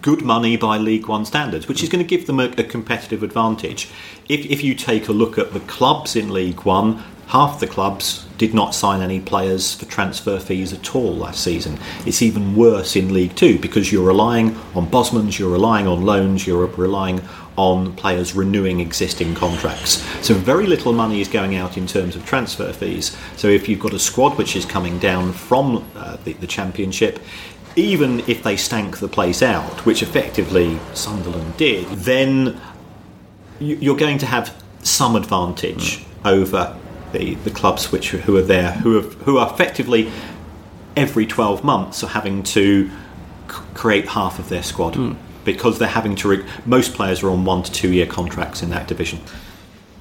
[0.02, 3.24] good money by League One standards, which is going to give them a, a competitive
[3.24, 3.89] advantage.
[4.28, 8.26] If, if you take a look at the clubs in League One, half the clubs
[8.38, 11.80] did not sign any players for transfer fees at all last season.
[12.06, 16.46] It's even worse in League Two because you're relying on Bosmans, you're relying on loans,
[16.46, 17.22] you're relying
[17.56, 20.02] on players renewing existing contracts.
[20.26, 23.16] So very little money is going out in terms of transfer fees.
[23.38, 27.20] So if you've got a squad which is coming down from uh, the, the Championship,
[27.76, 32.60] even if they stank the place out, which effectively Sunderland did, then
[33.60, 36.06] you're going to have some advantage mm.
[36.26, 36.78] over
[37.13, 40.12] the, the clubs which who are there, who have, who are effectively
[40.96, 45.16] every 12 months are having to c- create half of their squad mm.
[45.43, 46.27] Because they're having to.
[46.27, 49.19] Re- most players are on one to two year contracts in that division.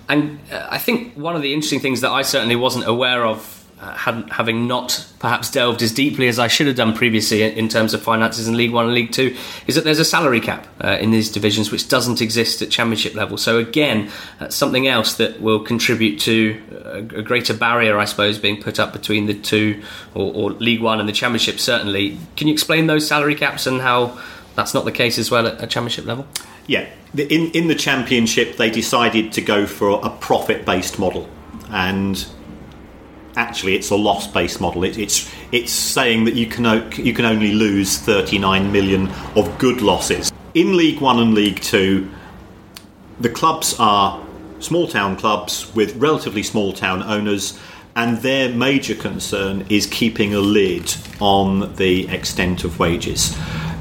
[0.08, 3.62] And uh, I think one of the interesting things that I certainly wasn't aware of
[3.82, 7.94] uh, having not perhaps delved as deeply as I should have done previously in terms
[7.94, 10.98] of finances in League One and League Two, is that there's a salary cap uh,
[11.00, 13.36] in these divisions which doesn't exist at Championship level.
[13.36, 18.38] So again, uh, something else that will contribute to a, a, greater barrier, I suppose,
[18.38, 19.82] being put up between the two,
[20.14, 21.58] or, or League One and the Championship.
[21.58, 24.16] Certainly, can you explain those salary caps and how
[24.54, 26.26] that's not the case as well at, at Championship level?
[26.66, 31.28] Yeah, in in the Championship, they decided to go for a profit based model
[31.70, 32.26] and
[33.36, 34.84] actually it's a loss based model.
[34.84, 39.80] It, it's it's saying that you can you can only lose 39 million of good
[39.80, 42.10] losses in League One and League Two.
[43.20, 44.24] The clubs are
[44.60, 47.58] small town clubs with relatively small town owners,
[47.96, 53.36] and their major concern is keeping a lid on the extent of wages.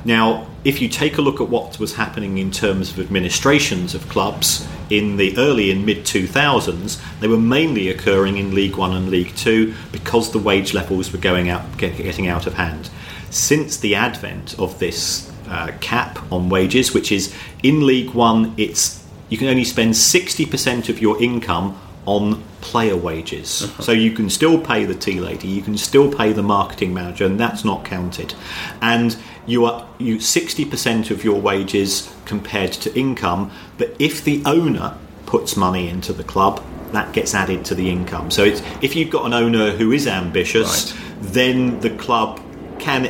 [0.05, 4.07] Now, if you take a look at what was happening in terms of administrations of
[4.09, 9.09] clubs in the early and mid 2000s, they were mainly occurring in League One and
[9.09, 12.89] League Two because the wage levels were going out, getting out of hand.
[13.29, 19.01] Since the advent of this uh, cap on wages, which is in League One, it's
[19.29, 23.63] you can only spend 60% of your income on player wages.
[23.63, 23.83] Uh-huh.
[23.83, 27.25] So you can still pay the tea lady, you can still pay the marketing manager,
[27.25, 28.33] and that's not counted.
[28.81, 29.15] And
[29.51, 35.57] you are you 60% of your wages compared to income, but if the owner puts
[35.57, 38.31] money into the club, that gets added to the income.
[38.31, 38.43] So
[38.81, 41.01] if you've got an owner who is ambitious, right.
[41.21, 42.41] then the club
[42.79, 43.03] can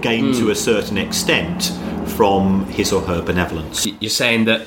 [0.00, 0.38] gain mm.
[0.38, 1.72] to a certain extent
[2.16, 3.86] from his or her benevolence.
[4.00, 4.66] You're saying that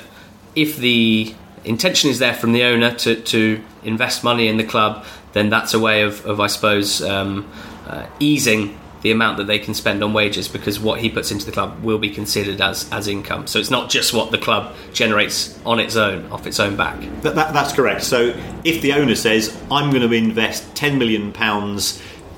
[0.54, 5.04] if the intention is there from the owner to, to invest money in the club,
[5.32, 7.50] then that's a way of, of I suppose, um,
[7.86, 11.44] uh, easing the amount that they can spend on wages because what he puts into
[11.44, 13.46] the club will be considered as, as income.
[13.46, 17.00] So it's not just what the club generates on its own, off its own back.
[17.22, 18.04] That, that, that's correct.
[18.04, 18.34] So
[18.64, 21.32] if the owner says, I'm going to invest £10 million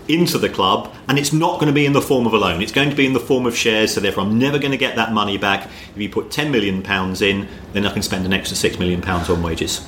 [0.08, 2.62] into the club, and it's not going to be in the form of a loan.
[2.62, 3.94] It's going to be in the form of shares.
[3.94, 5.66] So therefore, I'm never going to get that money back.
[5.94, 9.00] If you put ten million pounds in, then I can spend an extra six million
[9.00, 9.86] pounds on wages.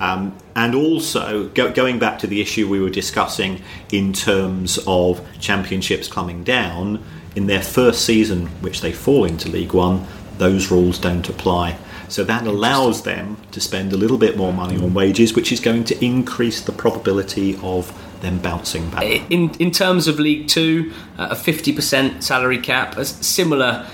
[0.00, 5.26] Um, and also, go, going back to the issue we were discussing in terms of
[5.40, 7.02] championships coming down,
[7.34, 10.06] in their first season, which they fall into League One,
[10.38, 11.76] those rules don't apply.
[12.08, 15.60] So that allows them to spend a little bit more money on wages, which is
[15.60, 19.04] going to increase the probability of them bouncing back.
[19.30, 23.86] In in terms of League Two, uh, a fifty percent salary cap, a similar,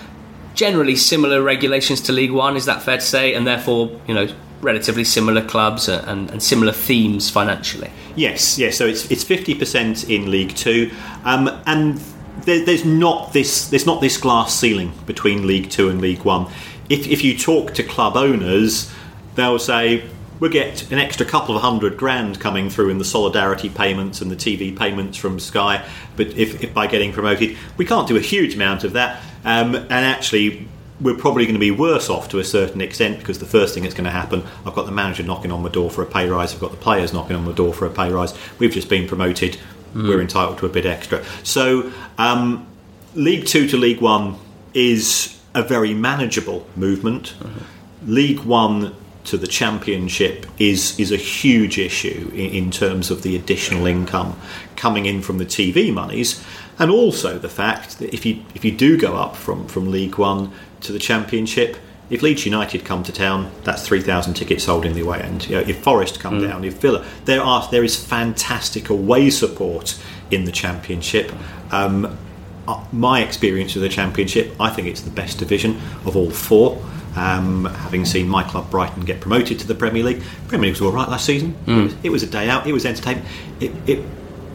[0.55, 2.57] generally similar regulations to League One.
[2.57, 3.35] Is that fair to say?
[3.35, 4.29] And therefore, you know,
[4.65, 7.91] relatively similar clubs and, and similar themes financially.
[8.17, 8.77] Yes, yes.
[8.77, 10.91] So it's it's fifty percent in League Two,
[11.25, 12.01] um, and
[12.43, 16.51] there, there's not this there's not this glass ceiling between League Two and League One.
[16.89, 18.93] If if you talk to club owners,
[19.35, 20.09] they'll say
[20.41, 24.31] we'll get an extra couple of hundred grand coming through in the solidarity payments and
[24.31, 25.87] the TV payments from Sky.
[26.17, 29.23] But if, if by getting promoted, we can't do a huge amount of that.
[29.45, 30.69] Um, and actually,
[31.01, 33.83] we're probably going to be worse off to a certain extent because the first thing
[33.83, 36.29] that's going to happen, I've got the manager knocking on the door for a pay
[36.29, 38.35] rise, I've got the players knocking on the door for a pay rise.
[38.59, 39.59] We've just been promoted,
[39.95, 40.09] mm.
[40.09, 41.25] we're entitled to a bit extra.
[41.43, 42.67] So, um,
[43.15, 44.37] League Two to League One
[44.73, 47.35] is a very manageable movement.
[47.39, 48.13] Mm-hmm.
[48.13, 53.35] League One to the championship is is a huge issue in, in, terms of the
[53.35, 54.39] additional income
[54.77, 56.45] coming in from the TV monies,
[56.79, 60.19] and also the fact that if you if you do go up from from League
[60.19, 60.53] One
[60.85, 61.77] to the championship.
[62.11, 65.49] If Leeds United come to town, that's three thousand tickets sold in the away end.
[65.49, 66.49] You know, if Forest come mm.
[66.49, 71.33] down, if Villa, there are there is fantastic away support in the championship.
[71.73, 72.19] Um,
[72.67, 76.83] uh, my experience of the championship, I think it's the best division of all four.
[77.17, 80.83] Um, having seen my club Brighton get promoted to the Premier League, Premier League was
[80.83, 81.55] all right last season.
[81.67, 81.79] Mm.
[81.79, 82.67] It, was, it, was, a day out.
[82.67, 83.27] It was entertainment.
[83.61, 84.05] It it,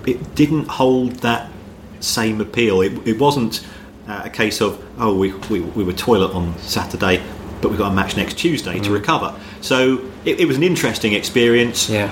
[0.05, 1.51] it didn't hold that
[1.99, 2.81] same appeal.
[2.81, 3.65] It, it wasn't
[4.09, 7.23] uh, a case of oh we, we, we were toilet on Saturday,
[7.61, 8.83] but we've got a match next Tuesday mm.
[8.83, 9.39] to recover.
[9.61, 11.89] So it, it was an interesting experience.
[11.89, 12.11] Yeah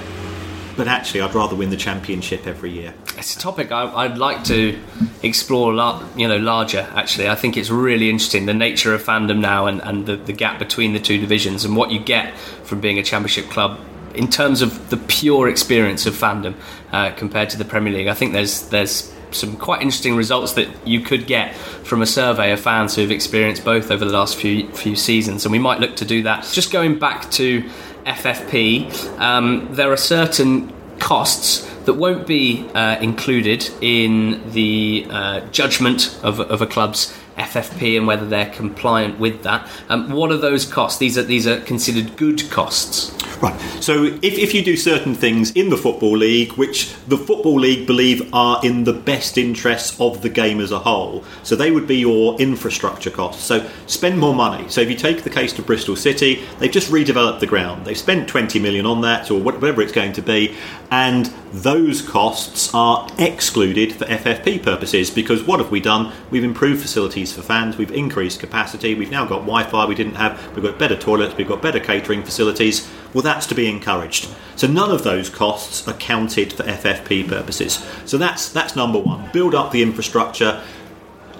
[0.77, 2.93] but actually, I'd rather win the championship every year.
[3.17, 4.79] It's a topic I, would like to
[5.23, 6.87] explore, a lot, you know, larger.
[6.93, 10.33] Actually, I think it's really interesting the nature of fandom now and, and the, the
[10.33, 13.79] gap between the two divisions and what you get from being a championship club
[14.13, 16.53] in terms of the pure experience of fandom
[16.91, 18.07] uh, compared to the Premier League.
[18.07, 22.51] I think there's there's some quite interesting results that you could get from a survey
[22.51, 25.79] of fans who have experienced both over the last few few seasons, and we might
[25.79, 26.49] look to do that.
[26.53, 27.63] Just going back to
[28.05, 36.19] FFP, um, there are certain costs that won't be uh, included in the uh, judgment
[36.23, 39.69] of, of, a club's FFP and whether they're compliant with that.
[39.89, 40.99] Um, what are those costs?
[40.99, 43.13] These are these are considered good costs.
[43.41, 43.59] Right.
[43.81, 47.85] So if, if you do certain things in the Football League, which the Football League
[47.85, 51.85] believe are in the best interests of the game as a whole, so they would
[51.85, 53.43] be your infrastructure costs.
[53.43, 54.67] So spend more money.
[54.69, 57.85] So if you take the case to Bristol City, they've just redeveloped the ground.
[57.85, 60.55] They've spent 20 million on that or whatever it's going to be,
[60.89, 66.11] and those costs are excluded for FFP purposes because what have we done?
[66.31, 70.15] We've improved facilities for fans, we've increased capacity, we've now got Wi Fi we didn't
[70.15, 72.89] have, we've got better toilets, we've got better catering facilities.
[73.13, 74.29] Well, that's to be encouraged.
[74.55, 77.85] So none of those costs are counted for FFP purposes.
[78.05, 79.29] So that's that's number one.
[79.31, 80.61] Build up the infrastructure,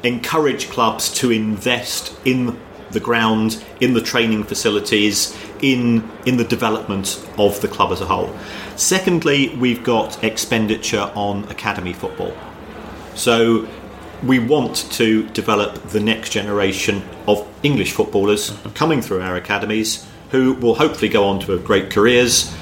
[0.04, 2.60] encourage clubs to invest in
[2.92, 8.06] the ground, in the training facilities, in in the development of the club as a
[8.06, 8.36] whole.
[8.76, 12.34] Secondly, we've got expenditure on academy football.
[13.16, 13.68] So
[14.24, 18.70] we want to develop the next generation of English footballers mm-hmm.
[18.70, 22.54] coming through our academies who will hopefully go on to have great careers.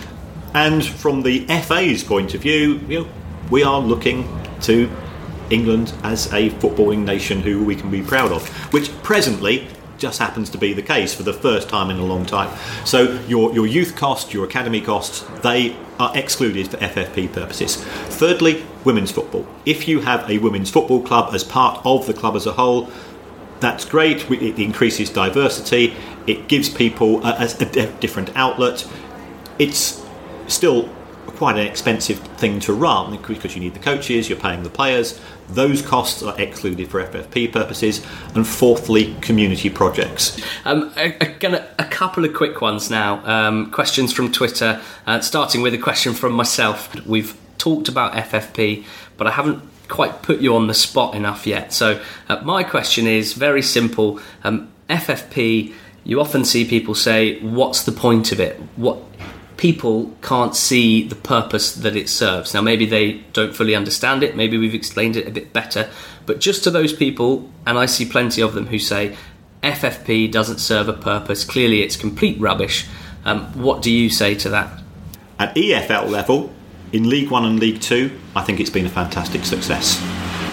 [0.54, 3.08] And from the FA's point of view, you know,
[3.50, 4.28] we are looking
[4.62, 4.90] to
[5.50, 10.50] England as a footballing nation who we can be proud of, which presently just happens
[10.50, 12.56] to be the case for the first time in a long time.
[12.86, 17.76] So your your youth costs, your academy costs, they are excluded for FFP purposes.
[17.76, 19.48] Thirdly, women's football.
[19.66, 22.90] If you have a women's football club as part of the club as a whole,
[23.60, 24.30] that's great.
[24.30, 25.96] It increases diversity.
[26.28, 28.88] It gives people a, a different outlet.
[29.58, 30.04] It's
[30.48, 30.90] still
[31.36, 35.20] quite an expensive thing to run because you need the coaches, you're paying the players.
[35.50, 38.06] Those costs are excluded for FFP purposes.
[38.34, 40.42] And fourthly, community projects.
[40.66, 43.26] Um, again, a, couple of quick ones now.
[43.26, 46.94] Um, questions from Twitter, uh, starting with a question from myself.
[47.06, 48.84] We've talked about FFP,
[49.18, 51.72] but I haven't quite put you on the spot enough yet.
[51.72, 54.20] So, uh, my question is very simple.
[54.44, 55.74] Um, FFP,
[56.04, 58.60] you often see people say, What's the point of it?
[58.76, 59.00] What
[59.58, 62.54] people can't see the purpose that it serves.
[62.54, 65.90] Now, maybe they don't fully understand it, maybe we've explained it a bit better,
[66.26, 69.16] but just to those people, and I see plenty of them who say
[69.64, 72.88] FFP doesn't serve a purpose, clearly it's complete rubbish.
[73.24, 74.82] Um, what do you say to that?
[75.40, 76.54] At EFL level,
[76.92, 80.02] in League One and League Two, I think it's been a fantastic success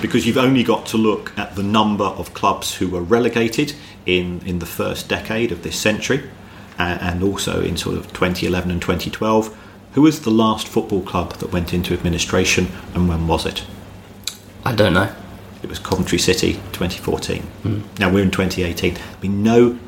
[0.01, 3.73] because you've only got to look at the number of clubs who were relegated
[4.05, 6.29] in, in the first decade of this century
[7.01, 9.57] and also in sort of 2011 and 2012.
[9.93, 13.65] Who was the last football club that went into administration and when was it?
[14.65, 15.15] I don't know.
[15.63, 17.43] It was Coventry City 2014.
[17.63, 17.99] Mm.
[17.99, 18.95] Now we're in 2018.
[18.95, 19.79] There's been no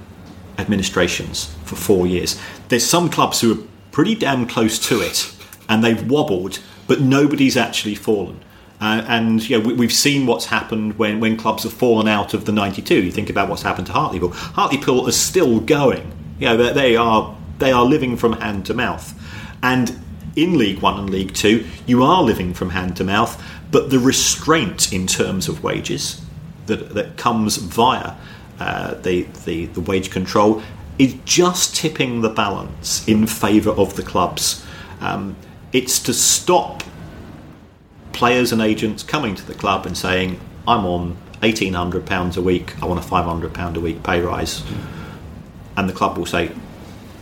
[0.59, 2.41] administrations for four years.
[2.69, 5.35] There's some clubs who are pretty damn close to it
[5.69, 8.41] and they've wobbled, but nobody's actually fallen.
[8.81, 12.35] Uh, and you know, we, have seen what's happened when, when clubs have fallen out
[12.35, 13.03] of the 92.
[13.03, 14.33] You think about what's happened to Hartlepool.
[14.33, 19.15] Hartlepool is still going you know, they are they are living from hand to mouth,
[19.63, 19.99] and
[20.37, 23.43] in League One and League Two, you are living from hand to mouth.
[23.71, 26.21] But the restraint in terms of wages
[26.67, 28.15] that that comes via
[28.59, 30.63] uh, the, the the wage control
[30.99, 34.65] is just tipping the balance in favour of the clubs.
[35.01, 35.37] Um,
[35.73, 36.85] it's to stop
[38.13, 42.43] players and agents coming to the club and saying, "I'm on eighteen hundred pounds a
[42.43, 42.81] week.
[42.83, 45.04] I want a five hundred pound a week pay rise." Mm
[45.77, 46.51] and the club will say,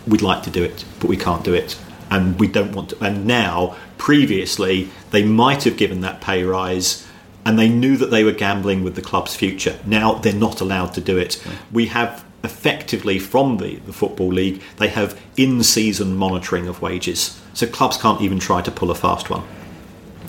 [0.07, 1.77] "We'd like to do it, but we can't do it."
[2.11, 3.03] And we don't want to.
[3.03, 7.07] And now, previously, they might have given that pay rise
[7.45, 9.79] and they knew that they were gambling with the club's future.
[9.85, 11.43] Now they're not allowed to do it.
[11.73, 17.41] We have effectively from the, the Football League, they have in season monitoring of wages.
[17.55, 19.43] So clubs can't even try to pull a fast one.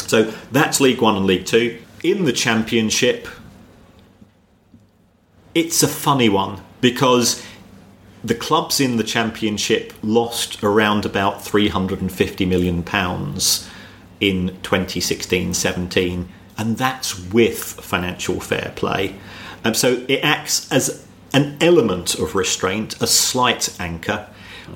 [0.07, 1.80] So that's League One and League Two.
[2.03, 3.28] In the Championship,
[5.55, 7.45] it's a funny one because
[8.24, 13.69] the clubs in the championship lost around about 350 million pounds
[14.19, 19.15] in 2016-17 and that's with financial fair play.
[19.65, 24.30] Um, so it acts as an element of restraint a slight anchor.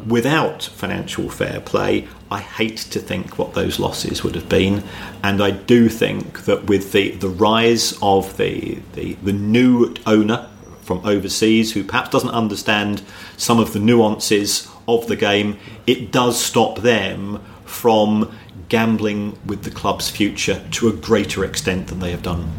[0.05, 4.83] Without financial fair play i hate to think what those losses would have been.
[5.23, 10.49] And i do think that with the, the rise of the, the, the new owner
[10.81, 13.03] from overseas who perhaps doesn't understand
[13.37, 18.35] some of the nuances of the game, it does stop them from
[18.69, 22.51] gambling with the club's future to a greater extent than they have done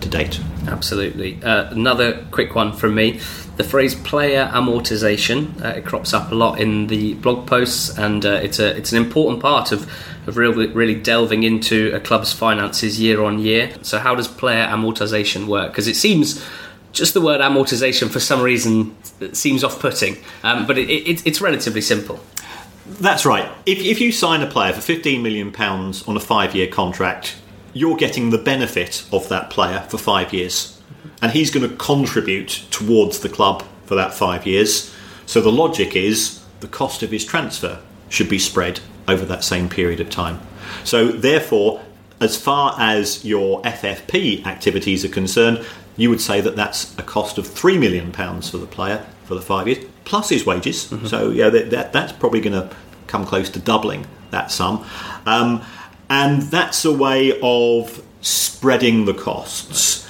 [0.00, 0.40] to date.
[0.66, 1.42] Absolutely.
[1.42, 3.20] Uh, another quick one from me.
[3.56, 8.24] The phrase player amortization uh, it crops up a lot in the blog posts, and
[8.24, 9.90] uh, it's a it's an important part of
[10.26, 13.72] of really really delving into a club's finances year on year.
[13.82, 15.72] So, how does player amortization work?
[15.72, 16.44] Because it seems
[16.96, 18.96] just the word amortization for some reason
[19.32, 22.18] seems off-putting, um, but it, it, it's relatively simple.
[22.86, 23.50] That's right.
[23.66, 27.36] If, if you sign a player for fifteen million pounds on a five-year contract,
[27.72, 30.80] you're getting the benefit of that player for five years,
[31.20, 34.94] and he's going to contribute towards the club for that five years.
[35.26, 39.68] So the logic is the cost of his transfer should be spread over that same
[39.68, 40.40] period of time.
[40.84, 41.82] So therefore,
[42.20, 45.66] as far as your FFP activities are concerned,
[45.96, 49.34] you would say that that's a cost of three million pounds for the player for
[49.34, 50.86] the five years plus his wages.
[50.86, 51.06] Mm-hmm.
[51.06, 52.74] So yeah, that, that, that's probably going to
[53.06, 54.84] come close to doubling that sum,
[55.26, 55.62] um,
[56.08, 60.08] and that's a way of spreading the costs.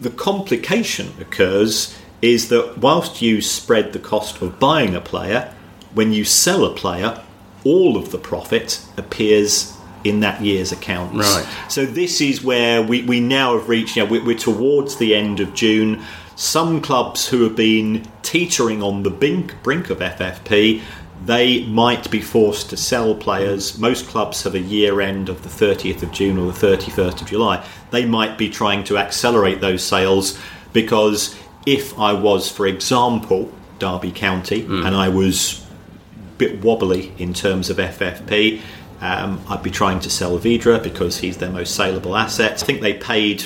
[0.00, 5.52] The complication occurs is that whilst you spread the cost of buying a player,
[5.92, 7.22] when you sell a player,
[7.64, 11.16] all of the profit appears in that year's accounts.
[11.16, 11.46] Right.
[11.68, 15.14] So this is where we, we now have reached, you know, we're, we're towards the
[15.14, 16.02] end of June.
[16.36, 20.82] Some clubs who have been teetering on the brink, brink of FFP,
[21.24, 23.78] they might be forced to sell players.
[23.78, 27.28] Most clubs have a year end of the 30th of June or the 31st of
[27.28, 27.66] July.
[27.90, 30.38] They might be trying to accelerate those sales
[30.72, 31.36] because
[31.66, 34.86] if I was, for example, Derby County mm.
[34.86, 35.66] and I was
[36.14, 38.60] a bit wobbly in terms of FFP,
[39.00, 42.62] um, I'd be trying to sell Vydra because he's their most saleable asset.
[42.62, 43.44] I think they paid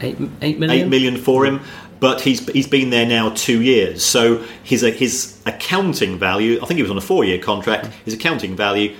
[0.00, 0.70] eight, eight million?
[0.70, 1.60] Eight million for him,
[2.00, 4.04] but he's he's been there now two years.
[4.04, 7.86] So his his accounting value, I think he was on a four year contract.
[8.04, 8.94] His accounting value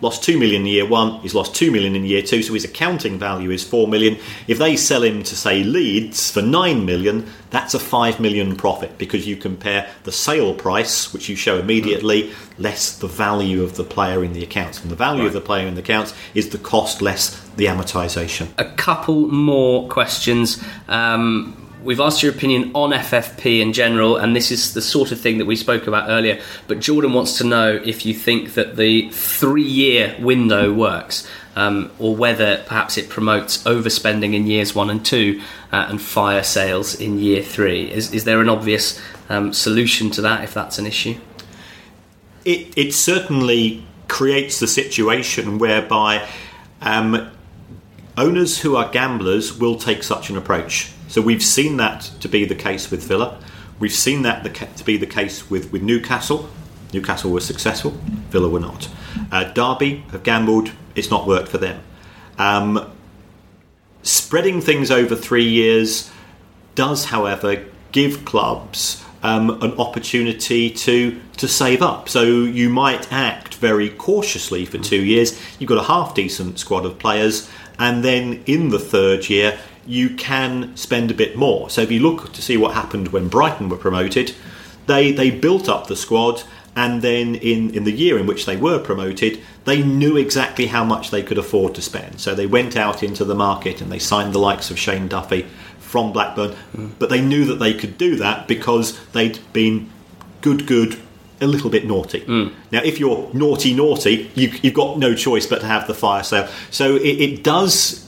[0.00, 2.64] lost 2 million in year one, he's lost 2 million in year two, so his
[2.64, 4.16] accounting value is 4 million.
[4.46, 8.98] If they sell him to, say, Leeds for 9 million, that's a 5 million profit
[8.98, 13.84] because you compare the sale price, which you show immediately, less the value of the
[13.84, 14.80] player in the accounts.
[14.82, 15.28] And the value right.
[15.28, 18.48] of the player in the accounts is the cost less the amortization.
[18.58, 20.62] A couple more questions.
[20.86, 25.20] Um, we've asked your opinion on FFP in general, and this is the sort of
[25.20, 26.40] thing that we spoke about earlier.
[26.66, 31.90] But Jordan wants to know if you think that the three year window works, um,
[31.98, 35.40] or whether perhaps it promotes overspending in years one and two
[35.72, 37.90] uh, and fire sales in year three.
[37.90, 41.18] Is, is there an obvious um, solution to that if that's an issue?
[42.44, 46.26] It, it certainly creates the situation whereby
[46.80, 47.30] um,
[48.16, 52.44] owners who are gamblers will take such an approach so we've seen that to be
[52.44, 53.40] the case with Villa.
[53.78, 54.44] We've seen that
[54.76, 56.48] to be the case with, with Newcastle.
[56.92, 57.90] Newcastle were successful,
[58.30, 58.88] Villa were not.
[59.30, 61.82] Uh, Derby have gambled, it's not worked for them.
[62.38, 62.90] Um,
[64.02, 66.10] spreading things over three years
[66.74, 72.08] does, however, give clubs um, an opportunity to to save up.
[72.08, 75.40] So you might act very cautiously for two years.
[75.58, 79.58] You've got a half decent squad of players, and then in the third year
[79.88, 81.70] you can spend a bit more.
[81.70, 84.34] So if you look to see what happened when Brighton were promoted,
[84.86, 86.44] they they built up the squad
[86.76, 90.84] and then in, in the year in which they were promoted, they knew exactly how
[90.84, 92.20] much they could afford to spend.
[92.20, 95.44] So they went out into the market and they signed the likes of Shane Duffy
[95.80, 96.92] from Blackburn, mm.
[97.00, 99.90] but they knew that they could do that because they'd been
[100.40, 101.00] good, good,
[101.40, 102.20] a little bit naughty.
[102.20, 102.54] Mm.
[102.70, 106.22] Now, if you're naughty, naughty, you, have got no choice but to have the fire
[106.22, 106.48] sale.
[106.70, 108.07] So it, it does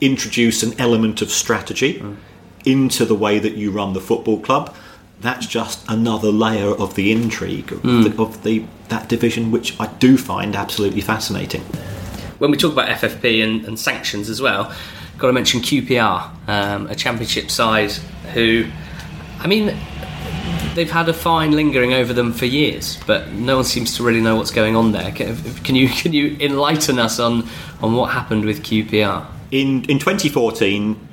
[0.00, 2.16] introduce an element of strategy mm.
[2.64, 4.74] into the way that you run the football club.
[5.20, 8.16] That's just another layer of the intrigue of, mm.
[8.16, 11.60] the, of the, that division, which I do find absolutely fascinating.
[12.38, 14.74] When we talk about FFP and, and sanctions as well,
[15.18, 17.92] got to mention QPR, um, a championship side
[18.32, 18.64] who,
[19.38, 19.76] I mean,
[20.74, 24.20] they've had a fine lingering over them for years, but no one seems to really
[24.20, 25.12] know what's going on there.
[25.12, 27.48] Can, can you can you enlighten us on
[27.82, 29.26] on what happened with QPR?
[29.50, 31.08] In in 2014,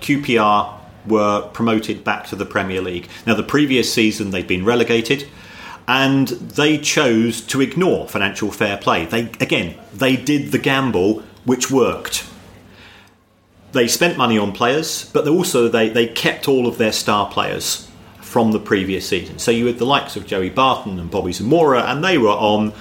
[0.00, 3.08] QPR were promoted back to the Premier League.
[3.26, 5.28] Now, the previous season they'd been relegated,
[5.88, 9.04] and they chose to ignore financial fair play.
[9.04, 12.26] They again, they did the gamble which worked.
[13.72, 17.88] They spent money on players, but also they, they kept all of their star players
[18.20, 19.38] from the previous season.
[19.38, 22.74] So you had the likes of Joey Barton and Bobby Zamora, and they were on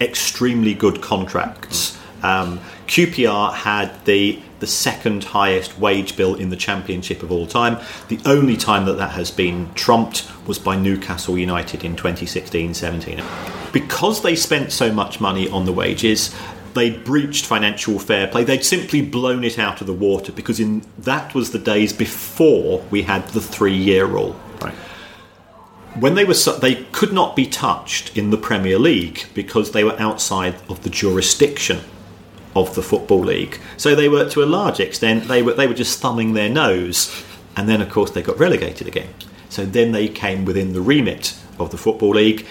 [0.00, 1.98] extremely good contracts.
[2.24, 7.78] Um, QPR had the the second highest wage bill in the championship of all time.
[8.08, 13.72] The only time that that has been trumped was by Newcastle United in 2016-17.
[13.74, 16.34] Because they spent so much money on the wages,
[16.72, 18.42] they'd breached financial fair play.
[18.42, 22.82] They'd simply blown it out of the water because in that was the days before
[22.90, 24.34] we had the three-year rule.
[24.62, 24.74] Right.
[26.00, 30.00] When they were, they could not be touched in the Premier League because they were
[30.00, 31.80] outside of the jurisdiction
[32.56, 33.60] of the football league.
[33.76, 37.24] So they were, to a large extent, they were they were just thumbing their nose
[37.56, 39.12] and then of course they got relegated again.
[39.48, 42.46] So then they came within the remit of the Football League.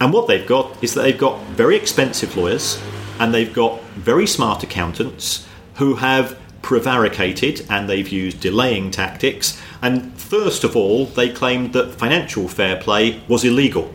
[0.00, 2.80] And what they've got is that they've got very expensive lawyers
[3.18, 9.60] and they've got very smart accountants who have prevaricated and they've used delaying tactics.
[9.82, 13.92] And first of all, they claimed that financial fair play was illegal.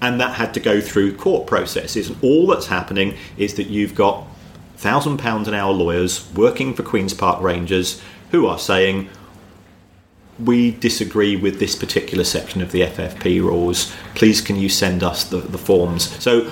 [0.00, 2.08] And that had to go through court processes.
[2.08, 4.26] And all that's happening is that you've got
[4.76, 9.08] thousand pounds an hour lawyers working for Queen's Park Rangers who are saying,
[10.38, 13.92] we disagree with this particular section of the FFP rules.
[14.14, 16.16] Please, can you send us the, the forms?
[16.22, 16.48] So,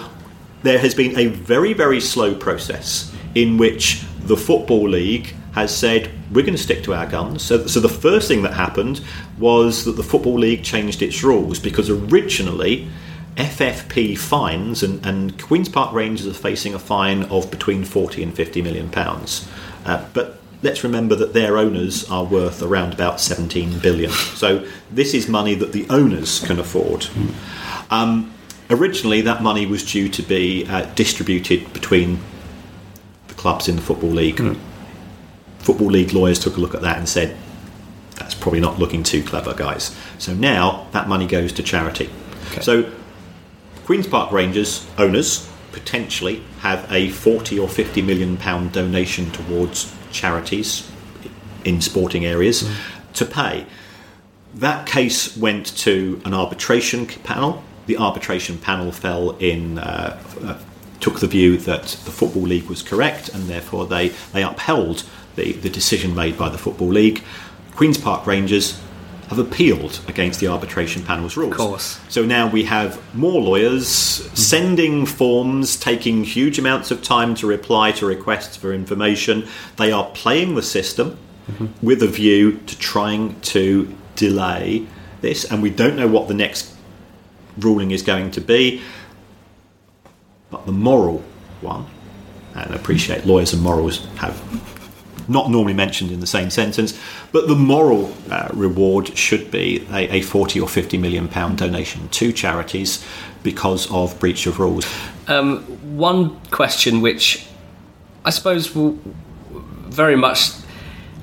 [0.63, 6.11] there has been a very, very slow process in which the Football League has said
[6.33, 7.43] we're going to stick to our guns.
[7.43, 9.01] So, so the first thing that happened
[9.39, 12.89] was that the Football League changed its rules because originally
[13.37, 18.35] FFP fines and, and Queen's Park Rangers are facing a fine of between 40 and
[18.35, 19.49] 50 million pounds.
[19.85, 24.11] Uh, but let's remember that their owners are worth around about 17 billion.
[24.11, 27.09] So this is money that the owners can afford.
[27.91, 28.33] Um,
[28.71, 32.19] originally, that money was due to be uh, distributed between
[33.29, 34.37] the clubs in the Football League.
[34.37, 34.59] Mm.
[35.59, 37.37] Football League lawyers took a look at that and said,
[38.15, 39.95] that's probably not looking too clever, guys.
[40.19, 42.09] So now that money goes to charity.
[42.51, 42.63] Okay.
[42.63, 42.91] So
[43.87, 50.91] Queen's Park Rangers owners potentially have a 40 or 50 million pound donation towards charities
[51.65, 53.13] in sporting areas mm.
[53.13, 53.65] to pay.
[54.55, 57.63] That case went to an arbitration panel.
[57.87, 60.59] The arbitration panel fell in, uh, uh,
[60.99, 65.05] took the view that the Football League was correct, and therefore they, they upheld
[65.37, 67.23] the, the decision made by the Football League.
[67.77, 68.81] Queen's Park Rangers
[69.29, 71.53] have appealed against the arbitration panel's rules.
[71.53, 72.01] Of course.
[72.09, 77.93] So now we have more lawyers sending forms, taking huge amounts of time to reply
[77.93, 79.49] to requests for information.
[79.77, 81.19] They are playing the system
[81.51, 81.67] mm-hmm.
[81.85, 84.87] with a view to trying to delay
[85.21, 86.75] this, and we don't know what the next
[87.59, 88.81] ruling is going to be.
[90.51, 91.25] But the moral
[91.61, 91.87] one,
[92.55, 94.41] and I appreciate lawyers and morals have
[95.29, 96.99] not normally mentioned in the same sentence,
[97.33, 102.09] but the moral uh, reward should be a, a 40 or 50 million pound donation
[102.11, 103.05] to charities
[103.43, 104.87] because of breach of rules.
[105.29, 105.63] Um,
[105.97, 107.47] one question which
[108.25, 108.99] I suppose will
[109.51, 110.51] very much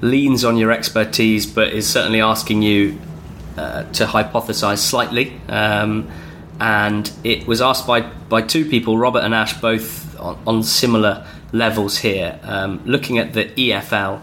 [0.02, 3.00] leans on your expertise, but is certainly asking you
[3.58, 5.40] uh, to hypothesize slightly.
[5.48, 6.10] Um,
[6.60, 11.28] and it was asked by, by two people, Robert and Ash, both on, on similar
[11.54, 14.22] levels here, um, looking at the EFL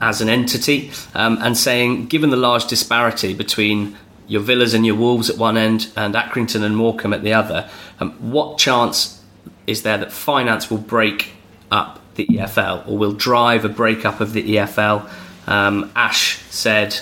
[0.00, 3.96] as an entity um, and saying, given the large disparity between
[4.26, 7.70] your Villas and your Wolves at one end and Accrington and Morecambe at the other,
[8.00, 9.22] um, what chance
[9.66, 11.30] is there that finance will break
[11.70, 15.08] up the EFL or will drive a breakup of the EFL?
[15.46, 17.00] Um, Ash said,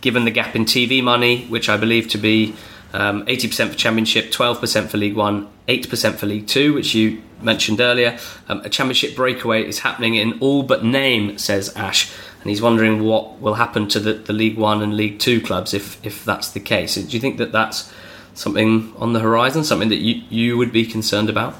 [0.00, 2.54] given the gap in TV money, which I believe to be
[2.92, 7.80] um, 80% for Championship, 12% for League One, 8% for League Two, which you mentioned
[7.80, 8.18] earlier.
[8.48, 12.10] Um, a Championship breakaway is happening in all but name, says Ash,
[12.40, 15.74] and he's wondering what will happen to the, the League One and League Two clubs
[15.74, 16.94] if, if that's the case.
[16.94, 17.92] Do you think that that's
[18.34, 21.54] something on the horizon, something that you, you would be concerned about?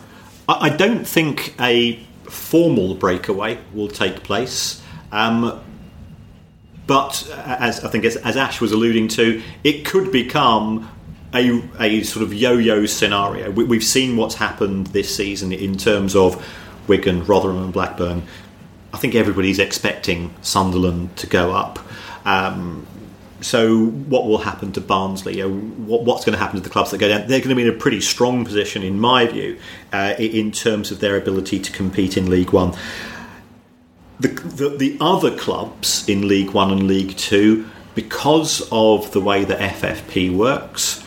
[0.49, 4.83] I don't think a formal breakaway will take place.
[5.13, 5.61] Um,
[6.87, 10.91] but as I think, as, as, Ash was alluding to, it could become
[11.35, 13.51] a, a sort of yo-yo scenario.
[13.51, 16.45] We, have seen what's happened this season in terms of
[16.89, 18.23] Wigan, Rotherham, and Blackburn.
[18.93, 21.79] I think everybody's expecting Sunderland to go up.
[22.25, 22.87] Um,
[23.41, 25.39] so, what will happen to Barnsley?
[25.39, 27.27] You know, what, what's going to happen to the clubs that go down?
[27.27, 29.59] They're going to be in a pretty strong position, in my view,
[29.93, 32.77] uh, in terms of their ability to compete in League One.
[34.19, 39.45] The, the, the other clubs in League One and League Two, because of the way
[39.45, 41.03] that FFP works,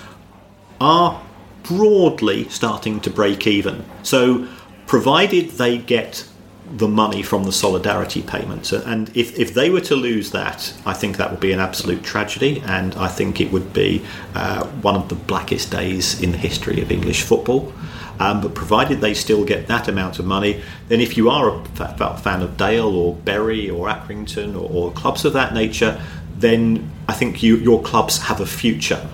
[0.83, 1.23] are
[1.63, 3.85] broadly starting to break even.
[4.03, 4.47] So,
[4.85, 6.27] provided they get
[6.69, 10.93] the money from the solidarity payments, and if, if they were to lose that, I
[10.93, 14.03] think that would be an absolute tragedy, and I think it would be
[14.35, 17.71] uh, one of the blackest days in the history of English football.
[18.19, 22.17] Um, but provided they still get that amount of money, then if you are a
[22.19, 25.99] fan of Dale or Bury or Accrington or, or clubs of that nature,
[26.37, 29.09] then I think you, your clubs have a future.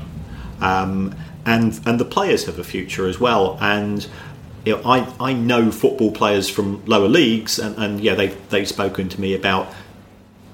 [0.60, 1.16] Um,
[1.50, 3.58] and and the players have a future as well.
[3.60, 4.08] And
[4.66, 8.68] you know, I I know football players from lower leagues, and, and yeah, they've they've
[8.68, 9.74] spoken to me about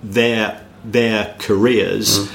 [0.01, 2.31] their their careers, mm.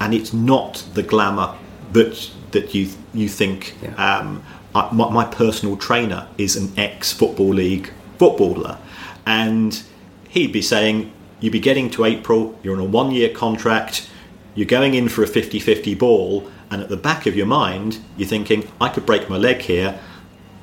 [0.00, 1.56] and it's not the glamour
[1.92, 3.74] that that you you think.
[3.82, 4.18] Yeah.
[4.18, 4.42] Um,
[4.74, 8.76] I, my, my personal trainer is an ex football league footballer,
[9.24, 9.82] and
[10.28, 14.10] he'd be saying you'd be getting to April, you're on a one year contract,
[14.54, 18.00] you're going in for a 50 50 ball, and at the back of your mind,
[18.16, 20.00] you're thinking, I could break my leg here.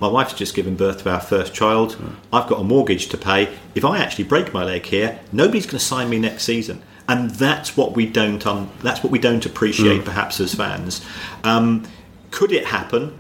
[0.02, 1.96] My wife's just given birth to our first child.
[2.34, 3.58] I've got a mortgage to pay.
[3.76, 6.82] If I actually break my leg here, nobody's going to sign me next season.
[7.08, 8.46] And that's what we don't.
[8.46, 11.06] Um, that's what we don't appreciate, perhaps as fans.
[11.46, 11.88] Um,
[12.30, 13.18] could it happen?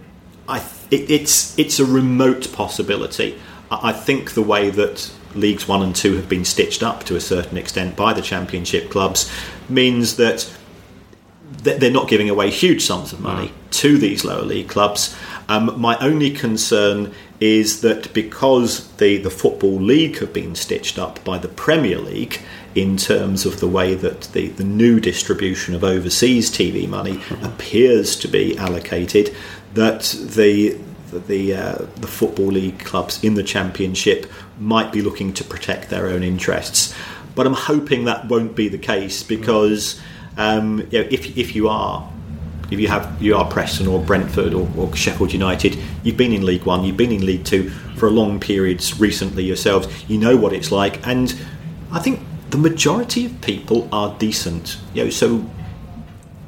[0.49, 3.39] I th- it, it's it's a remote possibility.
[3.69, 7.15] I, I think the way that leagues one and two have been stitched up to
[7.15, 9.31] a certain extent by the championship clubs
[9.69, 10.53] means that
[11.63, 15.15] they're not giving away huge sums of money to these lower league clubs.
[15.47, 21.23] Um, my only concern is that because the, the Football League have been stitched up
[21.23, 22.39] by the Premier League
[22.75, 28.15] in terms of the way that the, the new distribution of overseas TV money appears
[28.17, 29.35] to be allocated,
[29.73, 30.77] that the
[31.11, 36.07] the uh, the football league clubs in the championship might be looking to protect their
[36.07, 36.95] own interests.
[37.35, 39.99] But I'm hoping that won't be the case because
[40.37, 42.09] um, you know, if if you are
[42.71, 46.45] if you have you are Preston or Brentford or, or, Sheffield United, you've been in
[46.45, 50.09] League One, you've been in League Two for a long periods recently yourselves.
[50.09, 51.37] You know what it's like, and
[51.91, 54.77] I think the majority of people are decent.
[54.93, 55.45] You know, so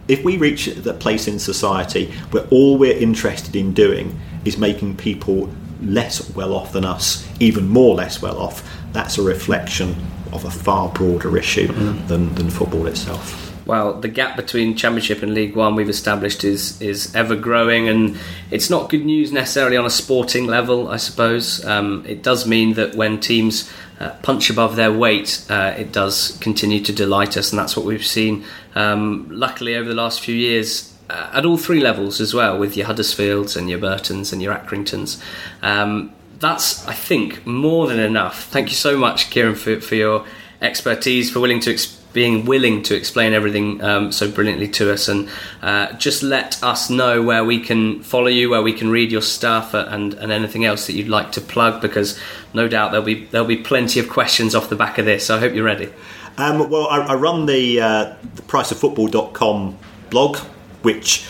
[0.08, 4.98] if we reach the place in society where all we're interested in doing is making
[4.98, 9.96] people less well off than us, even more less well off, that's a reflection
[10.32, 12.08] of a far broader issue mm-hmm.
[12.08, 16.82] than, than football itself well, the gap between Championship and League One we've established is
[16.82, 18.18] is ever growing, and
[18.52, 20.90] it's not good news necessarily on a sporting level.
[20.90, 25.74] I suppose um, it does mean that when teams uh, punch above their weight, uh,
[25.78, 28.44] it does continue to delight us, and that's what we've seen.
[28.76, 32.76] Um, luckily, over the last few years, uh, at all three levels as well, with
[32.76, 35.22] your Huddersfields and your Burtons and your Accringtons.
[35.62, 38.46] Um, that's, I think, more than enough.
[38.46, 40.26] Thank you so much, Kieran, for, for your
[40.62, 41.74] expertise, for willing to.
[41.74, 45.28] Exp- being willing to explain everything um, so brilliantly to us and
[45.62, 49.22] uh, just let us know where we can follow you, where we can read your
[49.22, 51.82] stuff, uh, and, and anything else that you'd like to plug.
[51.82, 52.20] Because
[52.54, 55.26] no doubt there'll be there'll be plenty of questions off the back of this.
[55.26, 55.92] So I hope you're ready.
[56.38, 59.78] Um, well, I, I, run the, uh, the priceoffootball.com
[60.10, 60.38] blog,
[60.82, 61.28] which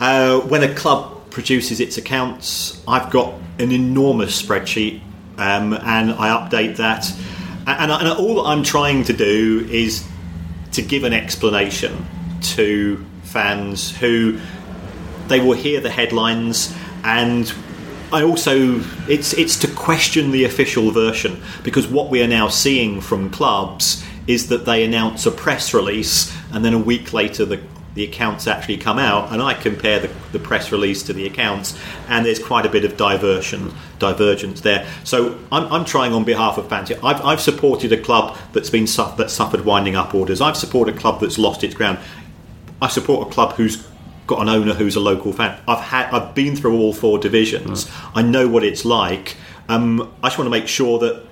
[0.00, 5.00] uh, when a club produces its accounts, I've got an enormous spreadsheet,
[5.38, 7.06] um, and I update that
[7.66, 10.06] and, and all I'm trying to do is
[10.72, 12.06] to give an explanation
[12.42, 14.38] to fans who
[15.28, 17.52] they will hear the headlines and
[18.12, 23.00] I also it's it's to question the official version because what we are now seeing
[23.00, 27.60] from clubs is that they announce a press release and then a week later the
[27.94, 31.78] the accounts actually come out, and I compare the, the, press release to the accounts,
[32.08, 34.86] and there's quite a bit of diversion, divergence there.
[35.04, 36.90] So I'm, I'm trying on behalf of fans.
[36.90, 40.40] I've, I've supported a club that's been that suffered winding up orders.
[40.40, 41.98] I've supported a club that's lost its ground.
[42.82, 43.86] I support a club who's
[44.26, 45.60] got an owner who's a local fan.
[45.68, 47.84] I've had I've been through all four divisions.
[47.84, 48.10] Mm.
[48.16, 49.36] I know what it's like.
[49.68, 51.24] Um, I just want to make sure that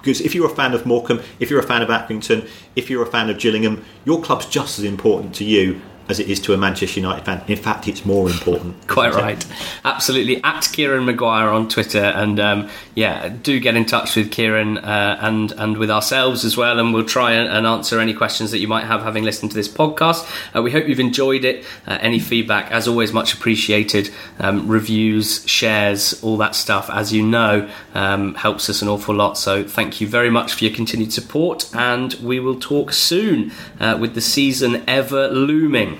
[0.00, 3.02] because if you're a fan of Morecambe, if you're a fan of Accrington, if you're
[3.02, 5.80] a fan of Gillingham, your club's just as important to you
[6.10, 7.42] as it is to a Manchester United fan.
[7.46, 8.74] In fact, it's more important.
[8.88, 9.44] Quite right.
[9.84, 10.42] Absolutely.
[10.42, 15.18] At Kieran Maguire on Twitter, and um, yeah, do get in touch with Kieran uh,
[15.20, 18.58] and and with ourselves as well, and we'll try and, and, answer any questions that
[18.58, 20.28] you might have having listened to this podcast.
[20.54, 21.64] Uh, we hope you've enjoyed it.
[21.86, 24.10] Uh, any feedback, as always, much appreciated.
[24.38, 29.38] Um, reviews, shares, all that stuff, as you know, um, helps us an awful lot.
[29.38, 33.96] So thank you very much for your continued support, and we will talk soon uh,
[34.00, 35.99] with the season ever looming.